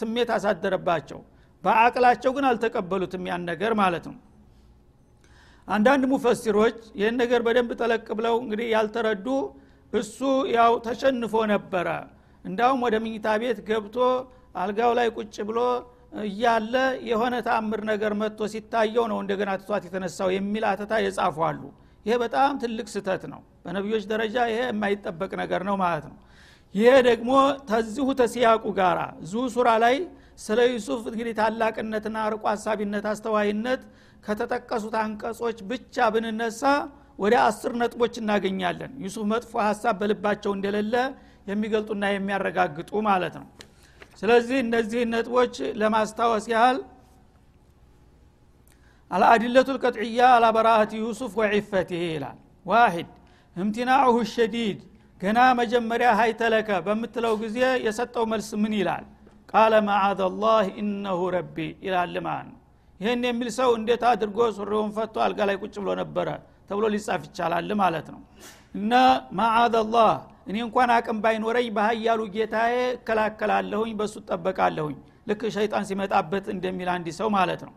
ስሜት 0.00 0.28
አሳደረባቸው። 0.36 1.20
በአቅላቸው 1.64 2.30
ግን 2.36 2.44
አልተቀበሉትም 2.50 3.24
ያን 3.30 3.42
ነገር 3.50 3.72
ማለት 3.80 4.04
ነው 4.10 4.16
አንዳንድ 5.68 6.04
ሙፈሲሮች 6.10 6.78
ይህን 6.98 7.16
ነገር 7.22 7.40
በደንብ 7.46 7.70
ጠለቅ 7.80 8.06
ብለው 8.18 8.34
እንግዲህ 8.42 8.66
ያልተረዱ 8.74 9.26
እሱ 9.92 10.18
ያው 10.54 10.72
ተሸንፎ 10.86 11.34
ነበረ። 11.52 11.88
እንዳውም 12.44 12.80
ወደ 12.86 12.96
ምኝታ 13.04 13.26
ቤት 13.42 13.58
ገብቶ 13.68 13.96
አልጋው 14.62 14.92
ላይ 14.98 15.08
ቁጭ 15.16 15.36
ብሎ 15.48 15.58
እያለ 16.24 16.74
የሆነ 17.08 17.34
ተአምር 17.46 17.80
ነገር 17.90 18.12
መጥቶ 18.20 18.48
ሲታየው 18.52 19.04
ነው 19.12 19.18
እንደገና 19.22 19.50
ትቷት 19.60 19.82
የተነሳው 19.88 20.28
የሚል 20.34 20.64
አተታ 20.70 20.92
የጻፉ 21.04 21.36
አሉ። 21.48 21.62
ይሄ 22.06 22.14
በጣም 22.22 22.52
ትልቅ 22.62 22.86
ስተት 22.92 23.22
ነው። 23.32 23.40
በነቢዮች 23.64 24.04
ደረጃ 24.12 24.36
ይሄ 24.50 24.60
የማይጠበቅ 24.68 25.32
ነገር 25.42 25.62
ነው 25.68 25.76
ማለት 25.82 26.04
ነው። 26.10 26.16
ይሄ 26.74 26.92
ደግሞ 27.08 27.32
ተዚሁ 27.70 28.06
ተሲያቁ 28.20 28.64
ጋራ 28.78 29.00
እዚሁ 29.24 29.42
ሱራ 29.54 29.68
ላይ 29.84 29.96
ስለ 30.38 30.58
ዩሱፍ 30.70 31.02
እንግዲህ 31.10 31.34
ታላቅነትና 31.38 32.16
ርቆ 32.32 32.44
ሀሳቢነት 32.52 33.04
አስተዋይነት 33.12 33.82
ከተጠቀሱት 34.24 34.94
አንቀጾች 35.02 35.58
ብቻ 35.70 36.06
ብንነሳ 36.14 36.62
ወደ 37.18 37.34
አስር 37.44 37.72
ነጥቦች 37.80 38.14
እናገኛለን። 38.20 38.92
ዩሱፍ 39.04 39.24
መጥፎ 39.32 39.52
ሀሳብ 39.68 39.94
በልባቸው 40.00 40.52
እንደሌለ 40.56 40.94
የሚገልጡና 41.50 42.04
የሚያረጋግጡ 42.12 42.90
ማለት 43.08 43.34
ነው። 43.40 43.46
ስለዚህ 44.20 44.58
እነዚህ 44.64 45.00
ነጥቦች 45.12 45.54
ለማስታወስ 45.80 46.44
ያህል 46.52 46.78
አልአድለቱ 49.10 49.68
ልቀጥዕያ 49.76 50.20
አላበራአት 50.36 50.92
ዩሱፍ 51.00 51.32
ወዒፈትህ 51.40 52.02
ይላል። 52.08 52.38
ዋሂድ 52.66 53.10
እምቲናዑሁ 53.56 54.16
ሸዲድ 54.32 54.78
ገና 55.20 55.38
መጀመሪያ 55.60 56.08
ሀይተለከ 56.20 56.70
በምትለው 56.86 57.34
ጊዜ 57.42 57.58
የሰጠው 57.86 58.24
መልስ 58.32 58.48
ምን 58.62 58.72
ይላል 58.80 59.04
ቃለ 59.48 59.74
ማዓዘ 59.86 60.20
ላህ 60.42 60.66
ኢነሁ 60.80 61.20
ረቢ 61.34 61.56
ይላል 61.84 62.14
ማለት 62.26 62.46
ነው 62.48 62.58
ይህን 63.00 63.22
የሚል 63.28 63.48
ሰው 63.56 63.70
እንዴት 63.78 64.02
አድርጎ 64.10 64.38
ሱሪውን 64.56 64.90
ፈቶ 64.96 65.16
አልጋ 65.24 65.40
ላይ 65.48 65.56
ቁጭ 65.62 65.74
ብሎ 65.82 65.90
ነበረ 66.00 66.28
ተብሎ 66.68 66.84
ሊጻፍ 66.94 67.22
ይቻላል 67.28 67.70
ማለት 67.82 68.06
ነው። 68.14 68.20
እና 68.76 68.92
ማዓዘ 69.38 69.74
ላህ 69.92 70.12
እኔ 70.48 70.56
እንኳን 70.66 70.90
አቅም 70.94 71.18
ባይኖረኝ 71.24 71.68
በሀያሉ 71.76 72.20
ጌታዬ 72.34 72.74
እከላከላለሁኝ 72.96 73.92
በእሱ 73.98 74.16
ጠበቃለሁኝ 74.28 74.96
ልክ 75.28 75.42
ሸይጣን 75.54 75.84
ሲመጣበት 75.88 76.46
እንደሚል 76.54 76.88
አንድ 76.94 77.06
ሰው 77.18 77.28
ማለት 77.36 77.62
ነው። 77.66 77.74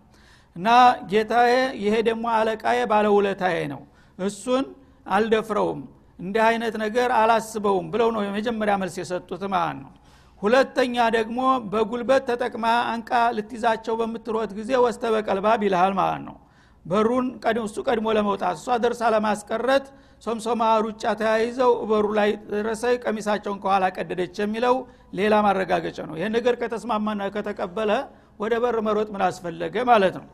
እና 0.55 0.67
ጌታዬ 1.11 1.53
ይሄ 1.83 1.95
ደግሞ 2.09 2.25
አለቃዬ 2.37 2.79
ባለውለታዬ 2.91 3.57
ነው። 3.73 3.81
እሱን 4.19 4.65
አልደፍረውም 5.07 5.79
እንዲህ 6.19 6.43
አይነት 6.47 6.75
ነገር 6.83 7.09
አላስበውም 7.19 7.85
ብለው 7.93 8.09
ነው 8.15 8.21
የመጀመሪያ 8.25 8.73
መልስ 8.81 8.95
የሰጡት 9.01 9.43
ማለት 9.53 9.77
ነው 9.83 9.91
ሁለተኛ 10.41 10.95
ደግሞ 11.15 11.39
በጉልበት 11.71 12.23
ተጠቅማ 12.29 12.65
አንቃ 12.91 13.09
ልትይዛቸው 13.37 13.95
በምትሮት 14.01 14.51
ጊዜ 14.59 14.71
ወስተበቀልባብ 14.83 15.63
ይልሃል 15.67 15.93
ማለት 15.99 16.21
ነው። 16.27 16.37
በሩን 16.85 17.25
እሱ 17.63 17.77
ቀድሞ 17.87 18.07
ለመውጣት 18.17 18.55
እሷ 18.59 18.77
ደርሳ 18.83 19.01
ለማስቀረት 19.15 19.85
ሶምሶማ 20.23 20.61
ሩጫ 20.85 21.03
ተያይዘው 21.19 21.71
በሩ 21.89 22.05
ላይ 22.17 22.29
ደረሰ 22.51 22.83
ቀሚሳቸውን 23.03 23.59
ከኋላ 23.63 23.85
ቀደደች 23.95 24.35
የሚለው 24.41 24.75
ሌላ 25.19 25.35
ማረጋገጫ 25.45 25.97
ነው። 26.09 26.15
ይህን 26.19 26.33
ነገር 26.37 26.55
ከተስማማና 26.61 27.29
ከተቀበለ 27.35 27.91
ወደ 28.41 28.53
በር 28.63 28.77
መሮጥ 28.87 29.07
ምን 29.13 29.23
አስፈለገ 29.27 29.75
ማለት 29.91 30.15
ነው። 30.19 30.27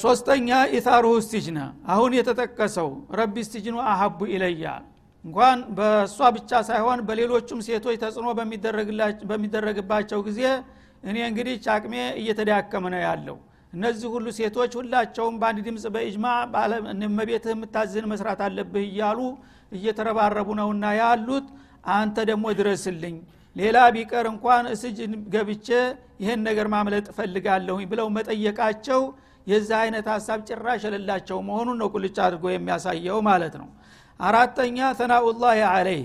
ሶስተኛ 0.00 0.48
ኢታሩሁ 0.76 1.12
ስቲጅነ 1.26 1.58
አሁን 1.92 2.12
የተጠቀሰው 2.18 2.88
ረቢ 3.18 3.34
ስቲጅኑ 3.48 3.76
አሀቡ 3.90 4.18
ኢለያል 4.34 4.84
እንኳን 5.24 5.58
በእሷ 5.76 6.28
ብቻ 6.36 6.60
ሳይሆን 6.68 7.00
በሌሎቹም 7.08 7.60
ሴቶች 7.66 7.96
ተጽዕኖ 8.02 8.28
በሚደረግባቸው 9.30 10.20
ጊዜ 10.28 10.40
እኔ 11.04 11.16
እንግዲህ 11.28 11.54
ጫቅሜ 11.66 11.94
እየተዳከመ 12.20 12.84
ነው 12.94 13.00
ያለው። 13.06 13.36
እነዚህ 13.72 14.08
ሁሉ 14.14 14.26
ሴቶች 14.38 14.72
ሁላቸውም 14.78 15.36
በአንድ 15.40 15.60
ድምፅ 15.66 15.84
በእጅማ 15.94 16.26
መቤትህ 17.18 17.52
የምታዝን 17.54 18.06
መስራት 18.12 18.40
አለብህ 18.46 18.84
እያሉ 18.88 19.20
እየተረባረቡ 19.72 20.48
ነውና 20.60 20.84
ያሉት 21.00 21.46
አንተ 21.94 22.16
ደግሞ 22.30 22.46
ድረስልኝ። 22.58 23.16
ሌላ 23.56 23.78
ቢቀር 23.94 24.26
እንኳን 24.32 24.64
እስጅን 24.74 25.14
ገብቼ 25.32 25.68
ይህን 26.22 26.40
ነገር 26.48 26.66
ማምለጥ 26.74 27.06
እፈልጋለሁኝ 27.12 27.86
ብለው 27.90 28.06
መጠየቃቸው 28.16 29.00
የዚህ 29.46 29.76
አይነት 29.80 30.06
ሀሳብ 30.12 30.40
ጭራሽ 30.48 30.82
የሌላቸው 30.86 31.38
መሆኑን 31.48 31.78
ነው 31.82 31.88
ቁልጭ 31.94 32.16
አድርጎ 32.26 32.44
የሚያሳየው 32.52 33.18
ማለት 33.28 33.54
ነው 33.60 33.68
አራተኛ 34.22 34.78
ተናኡላህ 34.98 35.58
አለይህ 35.70 36.04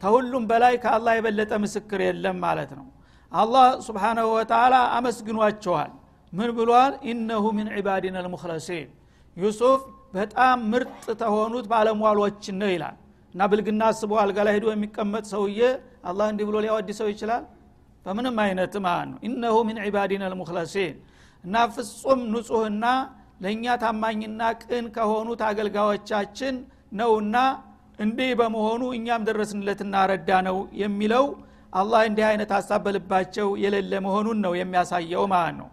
ተሁሉም 0.00 0.44
በላይ 0.50 0.74
ከአላህ 0.82 1.12
የበለጠ 1.16 1.52
ምስክር 1.64 2.00
የለም 2.06 2.36
ማለት 2.44 2.70
ነው። 2.78 2.86
አላህ 3.32 3.66
ስብሓናሁ 3.86 4.26
ወተላ 4.36 4.74
አመስግኗቸዋል። 4.96 5.90
ምን 6.32 6.50
ብሏል? 6.56 6.92
ኢነሁ 7.10 7.44
ሚን 7.56 7.68
ዒባዲና 7.76 8.16
ልሙክለሲን 8.24 8.88
ዩሱፍ 9.36 9.80
በጣም 10.14 10.58
ምርጥ 10.72 10.90
ተሆኑት 11.20 11.66
ባለሟሎችን 11.72 12.56
ነው 12.62 12.70
ይላል። 12.74 12.96
እና 13.34 13.48
ብልግና 13.50 13.82
አስቦ 13.90 14.12
አልጋ 14.22 14.38
ላይ 14.46 14.54
ሄዶ 14.56 14.66
የሚቀመጥ 14.72 15.24
ሰውዬ 15.32 15.60
አላህ 16.08 16.26
እንዲህ 16.32 16.44
ብሎ 16.48 16.56
ሊያወድሰው 16.64 17.08
ይችላል? 17.12 17.44
በምንም 18.06 18.36
አይነት 18.44 18.74
ማለት 18.86 19.08
ነው። 19.10 19.18
ኢነሁ 19.28 19.56
ሚን 19.68 19.78
ዒባዲና 19.86 20.24
ልሙክለሲን 20.32 20.94
እና 21.44 21.54
ፍጹም 21.74 22.20
ንጹህና 22.32 22.84
ለእኛ 23.42 23.64
ታማኝና 23.82 24.40
ቅን 24.62 24.84
ከሆኑት 24.96 25.40
አገልጋዮቻችን 25.48 26.54
ነውና 26.92 27.36
እንዲህ 27.98 28.30
በመሆኑ 28.40 28.82
እኛም 28.96 29.22
ደረስንለትና 29.28 29.94
ረዳ 30.10 30.30
ነው 30.48 30.58
የሚለው 30.82 31.24
አላህ 31.72 32.00
እንዲህ 32.08 32.24
አይነት 32.28 32.50
ሀሳብ 32.56 32.80
በልባቸው 32.86 33.48
የሌለ 33.62 33.92
መሆኑን 34.06 34.38
ነው 34.44 34.52
የሚያሳየው 34.58 35.24
ማለት 35.32 35.56
ነው። 35.60 35.68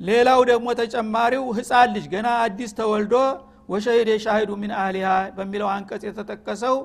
ሌላው 0.00 0.40
ደግሞ 0.50 0.68
ተጨማሪው 0.80 1.44
ህፃን 1.58 1.88
ልጅ 1.94 2.04
ገና 2.14 2.28
አዲስ 2.44 2.70
ተወልዶ 2.78 3.14
ወሸሂድ 3.72 4.08
የሻሂዱ 4.12 4.50
ሚን 4.62 4.72
አህሊሃ 4.78 5.08
በሚለው 5.36 5.68
አንቀጽ 5.74 6.02
የተጠቀሰው 6.08 6.76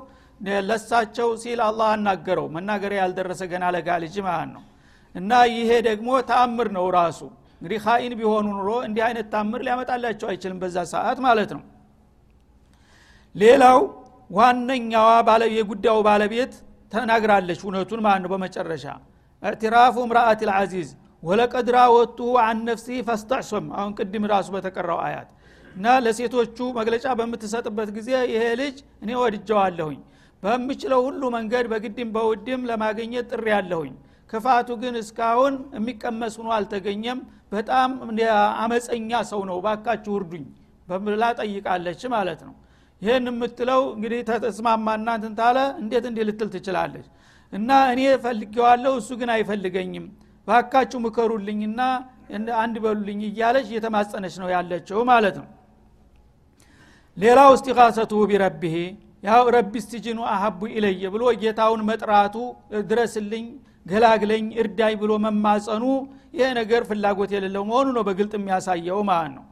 ለሳቸው 0.66 1.30
ሲል 1.42 1.60
አላህ 1.68 1.88
አናገረው። 1.94 2.48
መናገሪያ 2.56 3.00
ያልደረሰ 3.04 3.44
ገና 3.54 3.66
ለጋ 3.76 3.90
ልጅ 4.04 4.16
ማለት 4.28 4.50
ነው። 4.56 4.64
እና 5.16 5.32
ይሄ 5.54 5.70
ደግሞ 5.88 6.10
ተአምር 6.30 6.68
ነው 6.78 6.86
ራሱ። 6.98 7.20
እንግዲህ 7.62 7.80
ካኢን 7.86 8.14
ቢሆኑ 8.20 8.48
ኑሮ 8.58 8.72
እንዲህ 8.88 9.04
አይነት 9.08 9.28
ታምር 9.34 9.62
ሊያመጣላቸው 9.68 10.28
አይችልም 10.32 10.58
በዛ 10.64 10.78
ሰዓት 10.92 11.20
ማለት 11.26 11.52
ነው 11.56 11.64
ሌላው 13.38 13.80
ዋነኛዋ 14.30 15.10
የጉዳዩ 15.56 15.98
ባለቤት 16.08 16.54
ተናግራለች 16.92 17.60
እውነቱን 17.66 18.02
ማለት 18.06 18.22
ነው 18.24 18.30
በመጨረሻ? 18.34 18.86
እዕትራፉ 19.44 19.96
ምራአት 20.10 20.42
ልዓዚዝ 20.48 20.90
ወለቀድ 21.24 21.68
ራወቱሁ 21.76 22.30
አን 22.44 22.58
ነፍሲ 22.68 22.88
ፈስተዕሶም። 23.08 23.66
አሁን 23.78 23.92
ቅድም 23.98 24.24
ራሱ 24.32 24.48
በተቀራው 24.56 25.00
አያት 25.06 25.30
እና 25.76 25.86
ለሴቶቹ 26.06 26.58
መግለጫ 26.80 27.06
በምትሰጥበት 27.20 27.90
ጊዜ 27.98 28.10
ይሄ 28.34 28.44
ልጅ 28.62 28.76
እኔ 29.04 29.10
ወድጀዋለሁኝ። 29.22 30.00
በምችለው 30.44 31.02
ሁሉ 31.08 31.22
መንገድ 31.36 31.66
በግድም 31.72 32.10
በውድም 32.16 32.62
ለማግኘት 32.70 33.28
ጥሪ 33.32 33.46
ያለሁኝ 33.56 33.94
ክፋቱ 34.30 34.70
ግን 34.82 34.96
እስካሁን 35.02 35.56
የሚቀመስ 35.78 36.34
ሆኖ 36.40 36.50
አልተገኘም። 36.58 37.20
በጣም 37.52 37.92
አመፀኛ 38.64 39.12
ሰው 39.30 39.42
ነው። 39.50 39.60
ባካችሁ 39.66 40.14
ውርዱኝ 40.18 40.46
በምላ 40.88 41.24
ጠይቃለች 41.40 42.02
ማለት 42.16 42.42
ነው 42.48 42.56
ይህን 43.02 43.26
የምትለው 43.30 43.82
እንግዲህ 43.96 44.20
ተስማማና 44.46 45.08
እንትን 45.18 45.34
ታለ 45.40 45.58
እንዴት 45.82 46.06
እንዲህ 46.10 46.24
ልትል 46.30 46.50
ትችላለች? 46.54 47.06
እና 47.54 47.70
እኔ 47.92 48.02
ፈልጌዋለሁ 48.24 48.94
እሱ 49.02 49.10
ግን 49.20 49.30
አይፈልገኝም። 49.36 50.06
ባካችሁ 50.48 51.00
ምከሩልኝና 51.06 51.82
አንድ 52.62 52.76
በሉልኝ 52.84 53.20
እያለች 53.28 53.68
እየተማጸነች 53.72 54.36
ነው 54.42 54.50
ያለችው 54.56 55.00
ማለት 55.12 55.36
ነው። 55.42 55.48
ሌላው 57.18 57.52
እስቲቃሰቱ 57.58 58.14
ቢረቢህ 58.32 58.76
ያው 59.24 59.44
ረቢ 59.56 59.74
ስትጅኑ 59.84 60.20
አሀቡ 60.34 60.60
ኢለየ 60.74 61.04
ብሎ 61.14 61.24
ጌታውን 61.42 61.82
መጥራቱ 61.90 62.36
ድረስልኝ 62.90 63.46
ገላግለኝ 63.86 64.46
እርዳኝ 64.62 64.94
ብሎ 65.02 65.12
መማጸኑ 65.26 65.84
ይሄ 66.38 66.48
ነገር 66.60 66.82
ፍላጎት 66.90 67.32
የሌለው 67.36 67.64
መሆኑ 67.70 67.88
ነው 67.98 68.04
በግልጥ 68.08 68.34
የሚያሳየው 68.38 69.00
ማለት 69.10 69.32
ነው። 69.38 69.46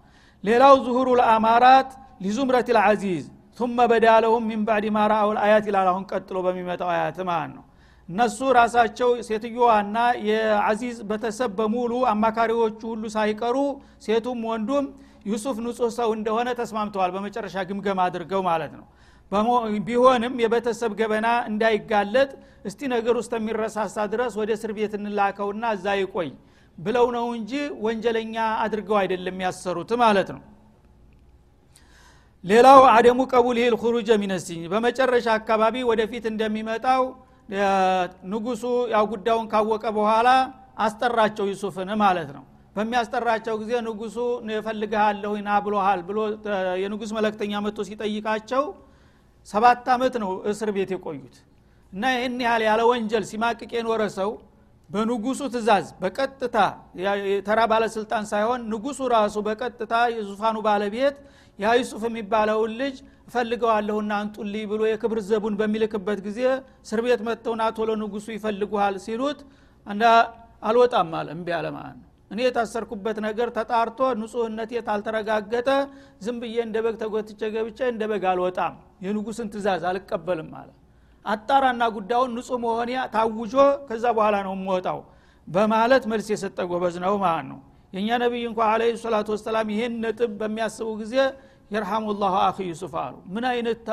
ሌላው 0.44 0.74
ዙሁሩ 0.86 1.08
ልአማራት 1.20 1.90
ሊዙምረት 2.22 2.68
ልዓዚዝ 2.76 3.24
ثم 3.58 3.78
በዳ 3.92 4.08
ለሁም 4.24 4.44
ሚን 4.50 4.62
ባዕድ 4.68 4.86
ማ 4.96 5.02
ረአው 5.12 5.30
ልአያት 5.36 5.66
ይላል 5.70 5.88
አሁን 5.92 6.04
ቀጥሎ 6.12 6.38
በሚመጣው 6.46 6.90
አያት 6.94 7.18
ማለት 7.30 7.52
ነው 7.58 7.64
እነሱ 8.10 8.40
ራሳቸው 8.58 9.10
ሴትዮዋና 9.28 9.98
የአዚዝ 10.28 10.98
በተሰብ 11.10 11.52
በሙሉ 11.60 11.94
አማካሪዎቹ 12.12 12.82
ሁሉ 12.92 13.04
ሳይቀሩ 13.16 13.56
ሴቱም 14.06 14.42
ወንዱም 14.50 14.86
ዩሱፍ 15.30 15.58
ንጹህ 15.66 15.92
ሰው 15.98 16.10
እንደሆነ 16.18 16.50
ተስማምተዋል። 16.60 17.12
በመጨረሻ 17.16 17.56
ግምገም 17.70 18.00
አድርገው 18.04 18.42
ማለት 18.50 18.74
ነው። 18.80 18.86
ቢሆንም 19.88 20.34
የቤተሰብ 20.44 20.92
ገበና 21.00 21.28
እንዳይጋለጥ 21.50 22.30
እስቲ 22.70 22.82
ነገር 22.94 23.16
ውስጥ 23.22 23.34
የሚረሳሳ 23.38 23.96
ድረስ 24.14 24.34
ወደ 24.42 24.52
እስር 24.58 24.72
ቤት 24.78 24.94
እንላከውና 25.00 25.64
እዛ 25.76 25.96
ይቆይ 26.02 26.30
ብለው 26.78 27.08
ነው 27.16 27.26
እንጂ 27.38 27.52
ወንጀለኛ 27.86 28.36
አድርገው 28.64 28.98
አይደለም 29.02 29.40
ያሰሩት 29.46 29.92
ማለት 30.04 30.30
ነው 30.36 30.42
ሌላው 32.46 32.80
አደሙ 32.92 33.20
ቀቡል 33.32 33.58
ይህ 33.60 33.70
ልኩሩጀ 33.74 34.10
ሚነሲኝ 34.22 34.62
በመጨረሻ 34.72 35.28
አካባቢ 35.38 35.76
ወደፊት 35.90 36.26
እንደሚመጣው 36.32 37.04
ንጉሱ 38.32 38.64
ያው 38.94 39.06
ጉዳዩን 39.14 39.48
ካወቀ 39.52 39.86
በኋላ 39.98 40.30
አስጠራቸው 40.86 41.46
ዩሱፍን 41.52 41.90
ማለት 42.04 42.30
ነው። 42.36 42.44
በሚያስጠራቸው 42.76 43.56
ጊዜ 43.62 43.74
ንጉሱ 43.88 44.18
እፈልግሃለሁ 44.58 45.34
ና 45.46 45.60
ብሎሃል 45.66 46.02
ብሎ 46.08 46.18
የንጉስ 46.84 47.12
መለክተኛ 47.18 47.62
መጥቶ 47.66 47.86
ሲጠይቃቸው 47.90 48.64
ሰባት 49.48 49.88
ዓመት 49.96 50.16
ነው 50.24 50.32
እስር 50.52 50.70
ቤት 50.78 50.92
የቆዩት። 50.96 51.36
እና 51.94 52.04
ይህን 52.16 52.36
ያህል 52.46 52.64
ያለ 52.68 52.82
ወንጀል 52.92 53.26
ሲማቅቅ 53.30 53.70
የኖረ 53.78 54.04
ሰው 54.18 54.32
በንጉሱ 54.90 55.42
ትእዛዝ 55.54 55.86
በቀጥታ 56.02 56.58
ተራ 57.48 57.60
ባለስልጣን 57.72 58.26
ሳይሆን 58.32 58.62
ንጉሱ 58.72 59.00
ራሱ 59.16 59.36
በቀጥታ 59.48 59.94
የዙፋኑ 60.16 60.58
ባለቤት 60.68 61.18
ያ 61.60 61.68
የሚባለውን 62.06 62.72
ልጅ 62.82 62.96
እፈልገዋለሁና 63.28 64.14
አንጡልኝ 64.22 64.66
ብሎ 64.72 64.82
የክብር 64.90 65.20
ዘቡን 65.30 65.54
በሚልክበት 65.60 66.20
ጊዜ 66.28 66.40
እስር 66.86 67.00
ቤት 67.06 67.22
መጥተውና 67.28 67.64
ቶሎ 67.78 67.92
ንጉሱ 68.02 68.28
ይፈልጉሃል 68.38 68.98
ሲሉት 69.06 69.40
አንዳ 69.88 70.04
አልወጣም 70.64 71.10
አለ 71.20 71.28
እምቢ 71.36 71.50
እኔ 72.32 72.40
የታሰርኩበት 72.46 73.18
ነገር 73.26 73.48
ተጣርቶ 73.58 74.00
ንጹህነቴ 74.20 74.72
ታልተረጋገጠ 74.88 75.70
ዝም 76.26 76.38
ብዬ 76.42 76.56
እንደ 76.66 76.78
በግ 76.86 76.96
ተጎትቼ 77.02 77.42
ገብቼ 77.56 77.80
እንደ 77.92 78.04
በግ 78.12 78.24
አልወጣም። 78.32 78.74
የንጉስን 79.06 79.50
ትእዛዝ 79.54 79.84
አልቀበልም 79.90 80.50
አለ 80.60 80.70
አጣራና 81.26 81.84
ጉዳዩን 81.96 82.32
ንጹህ 82.38 82.58
መሆኔ 82.64 82.92
ታውጆ 83.16 83.54
ከዛ 83.88 84.06
በኋላ 84.18 84.36
ነው 84.48 84.54
የምወጣው 84.58 85.00
በማለት 85.48 86.04
መልስ 86.12 86.28
የሰጠ 86.34 86.60
ጎበዝ 86.72 86.96
ነው 87.04 87.14
ማለት 87.24 87.46
ነው። 87.52 87.60
የእኛ 87.94 88.10
ነቢይ 88.24 88.44
እንኳ 88.50 88.60
አለ 88.72 88.84
ሰላቱ 89.04 89.28
ወሰላም 89.36 89.68
ይህን 89.74 89.94
ነጥብ 90.04 90.32
በሚያስቡ 90.40 90.88
ጊዜ 91.02 91.16
የርሐሙ 91.72 92.06
ላሁ 92.22 92.36
አኺ 92.46 92.58
ዩሱፍ 92.70 92.94
አሉ። 93.04 93.16
ምን 93.34 93.46
አይነት 93.52 93.86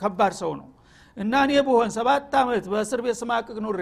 ከባድ 0.00 0.34
ሰው 0.40 0.52
ነው። 0.60 0.68
እና 1.16 1.32
እኔ 1.46 1.52
ብሆን 1.66 1.90
ሰባት 1.96 2.34
ዓመት 2.40 2.64
በእስር 2.72 3.00
ቤት 3.06 3.16
ስማቅቅ 3.20 3.56
ኑሬ 3.64 3.80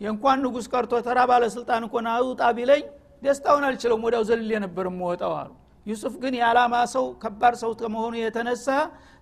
የእንኳን 0.00 0.38
ንጉስ 0.44 0.66
ቀርቶ 0.72 0.94
ተራ 1.06 1.18
ባለስልጣን 1.30 1.82
እኮ 1.86 1.94
ናውጣ 2.06 2.42
ቢለኝ 2.58 2.82
ደስታውን 3.22 3.64
አልችለውም 3.68 4.02
ወዲያው 4.06 4.24
ዘልል 4.28 4.50
የነበር 4.54 4.86
የምወጣው 4.90 5.32
አሉ 5.40 5.50
ዩሱፍ 5.88 6.14
ግን 6.22 6.34
የዓላማ 6.38 6.74
ሰው 6.94 7.04
ከባድ 7.22 7.54
ሰው 7.62 7.70
ከመሆኑ 7.80 8.14
የተነሳ 8.20 8.66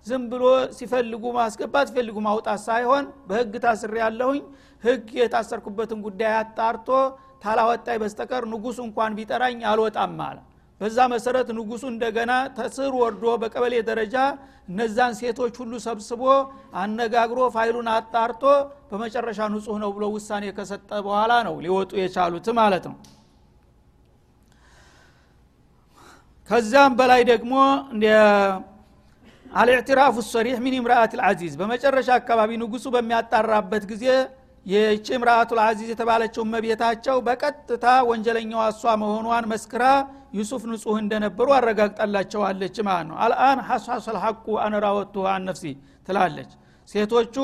ዝም 0.07 0.25
ብሎ 0.33 0.45
ሲፈልጉ 0.77 1.25
ማስገባት 1.37 1.87
ሲፈልጉ 1.91 2.17
ማውጣት 2.27 2.61
ሳይሆን 2.67 3.05
በህግ 3.29 3.55
ታስሬ 3.65 3.95
ያለሁኝ 4.03 4.43
ህግ 4.85 5.07
የታሰርኩበትን 5.21 6.01
ጉዳይ 6.07 6.35
አጣርቶ 6.41 6.89
ታላወጣይ 7.45 7.97
በስተቀር 8.03 8.45
ንጉሱ 8.53 8.79
እንኳን 8.87 9.17
ቢጠራኝ 9.19 9.59
አልወጣም 9.71 10.15
አለ። 10.27 10.39
በዛ 10.81 10.99
መሰረት 11.13 11.49
ንጉሱ 11.59 11.85
እንደገና 11.93 12.33
ተስር 12.57 12.93
ወርዶ 13.01 13.25
በቀበሌ 13.43 13.75
ደረጃ 13.89 14.17
እነዛን 14.71 15.13
ሴቶች 15.21 15.55
ሁሉ 15.63 15.73
ሰብስቦ 15.87 16.23
አነጋግሮ 16.81 17.41
ፋይሉን 17.55 17.89
አጣርቶ 17.95 18.43
በመጨረሻ 18.91 19.41
ንጹህ 19.55 19.79
ነው 19.85 19.91
ብሎ 19.97 20.05
ውሳኔ 20.17 20.45
ከሰጠ 20.59 20.91
በኋላ 21.07 21.33
ነው 21.49 21.55
ሊወጡ 21.65 21.93
የቻሉት 22.03 22.49
ማለት 22.61 22.87
ነው 22.91 22.97
ከዛም 26.51 26.93
በላይ 26.99 27.23
ደግሞ 27.31 27.53
አልእዕትራፉ 29.53 30.17
ሰሪሕ 30.31 30.57
ሚን 30.65 30.75
ምርአት 30.85 31.13
ልዓዚዝ 31.19 31.53
በመጨረሻ 31.61 32.09
አካባቢ 32.21 32.51
ንጉሱ 32.63 32.87
በሚያጣራበት 32.95 33.85
ጊዜ 33.93 34.05
ይህቺ 34.67 35.07
ምርአቱ 35.23 35.51
ልዓዚዝ 35.59 35.89
የተባለችው 35.93 36.45
መቤታቸው 36.53 37.17
በቀጥታ 37.27 37.87
ወንጀለኛዋ 38.09 38.63
እሷ 38.73 38.95
መሆኗን 39.03 39.45
መስክራ 39.53 39.85
ዩሱፍ 40.39 40.63
ንጹህ 40.71 40.97
እንደነበሩ 41.03 41.49
አረጋግጣላቸዋለች 41.59 42.77
ማለት 42.89 43.07
ነው። 43.11 43.17
الآن 43.25 43.59
حصحص 43.69 44.07
الحق 44.17 44.47
أنا 44.65 44.83
راودته 44.83 45.27
عن 45.33 45.45
نفسه 45.49 45.65
ትላለች። 46.09 46.51
ሴቶቹ 46.89 47.37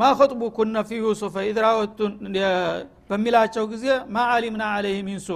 ما 0.00 0.08
خطبكن 0.18 0.42
في 0.56 0.78
يوسف 0.88 0.98
إذ 1.00 1.34
راودتن 1.50 2.12
በሚላቸው 3.10 3.64
ጊዜ 3.72 3.86
ما 4.14 4.26
علمنا 4.34 4.64
عليه 4.74 4.98
من 5.06 5.17
سوء 5.17 5.28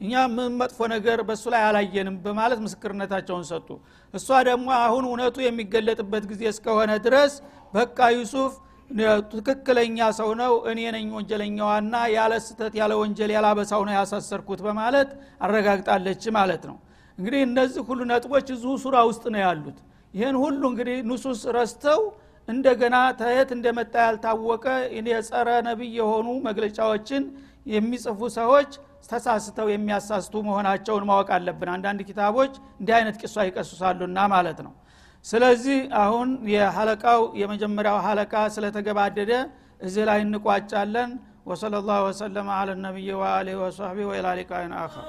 እኛ 0.00 0.12
ምን 0.32 0.52
መጥፎ 0.60 0.78
ነገር 0.92 1.18
በእሱ 1.28 1.44
ላይ 1.54 1.62
አላየንም 1.66 2.16
በማለት 2.24 2.58
ምስክርነታቸውን 2.64 3.44
ሰጡ። 3.50 3.68
እሷ 4.14 4.28
ደግሞ 4.48 4.68
አሁን 4.80 5.04
እውነቱ 5.08 5.36
የሚገለጥበት 5.44 6.24
ጊዜ 6.30 6.42
እስከሆነ 6.52 6.92
ድረስ 7.06 7.34
በቃ 7.74 7.98
ዩሱፍ 8.16 8.52
ትክክለኛ 9.32 9.98
ሰው 10.18 10.30
ነው 10.40 10.52
እኔ 10.70 10.80
ነኝ 10.96 11.06
ወንጀለኛዋና 11.16 11.94
ያለ 12.14 12.32
ስተት 12.46 12.74
ያለ 12.80 12.92
ወንጀል 13.00 13.30
ያላበሳው 13.36 13.82
ነው 13.88 13.94
ያሳሰርኩት 13.98 14.60
በማለት 14.66 15.10
አረጋግጣለች 15.46 16.24
ማለት 16.36 16.64
ነው። 16.70 16.76
እንግዲህ 17.18 17.40
እነዚህ 17.48 17.82
ሁሉ 17.88 18.00
ነጥቦች 18.10 18.46
እዚሁ 18.54 18.72
ሱራ 18.84 18.96
ውስጥ 19.10 19.24
ነው 19.34 19.40
ያሉት። 19.44 19.78
ይህን 20.14 20.36
ሁሉ 20.42 20.62
እንግዲህ 20.72 20.96
ንሱስ 21.08 21.40
ረስተው 21.56 22.00
እንደገና 22.48 22.96
ተየት 23.20 23.50
እንደመጣ 23.56 23.94
ያልታወቀ 24.06 24.64
የጸረ 25.08 25.48
ነቢይ 25.68 25.92
የሆኑ 25.98 26.26
መግለጫዎችን 26.48 27.22
የሚጽፉ 27.66 28.20
ሰዎች 28.36 28.72
ተሳስተው 29.04 29.68
የሚያሳስቱ 29.72 30.34
መሆናቸውን 30.46 31.04
ማወቅ 31.10 31.28
አለብን። 31.36 31.70
አንዳንድ 31.74 32.00
ኪታቦች 32.08 32.52
እንዲህ 32.78 32.94
አይነት 32.98 33.16
ቂሷ 33.22 33.36
ይቀሱሳሉና 33.48 34.18
ማለት 34.34 34.60
ነው። 34.66 34.72
ስለዚህ 35.24 35.78
አሁን 36.00 36.30
የሀለቃው 36.54 37.20
የመጀመሪያው 37.40 37.98
ሀለቃ 38.06 38.34
ስለተገባደደ 38.56 39.32
እዚህ 39.80 40.04
ላይ 40.10 40.20
እንቋጫለን። 40.26 41.12
ወሰለ 41.48 41.74
ላሁ 41.86 42.02
ወሰለም 42.06 42.48
አለ 42.54 42.68
ነቢይ 42.84 43.10
ወአሊህ 43.20 43.56
ወሰህቢ 43.62 43.98
ወኢላ 44.10 44.28
አኸር። 44.78 45.06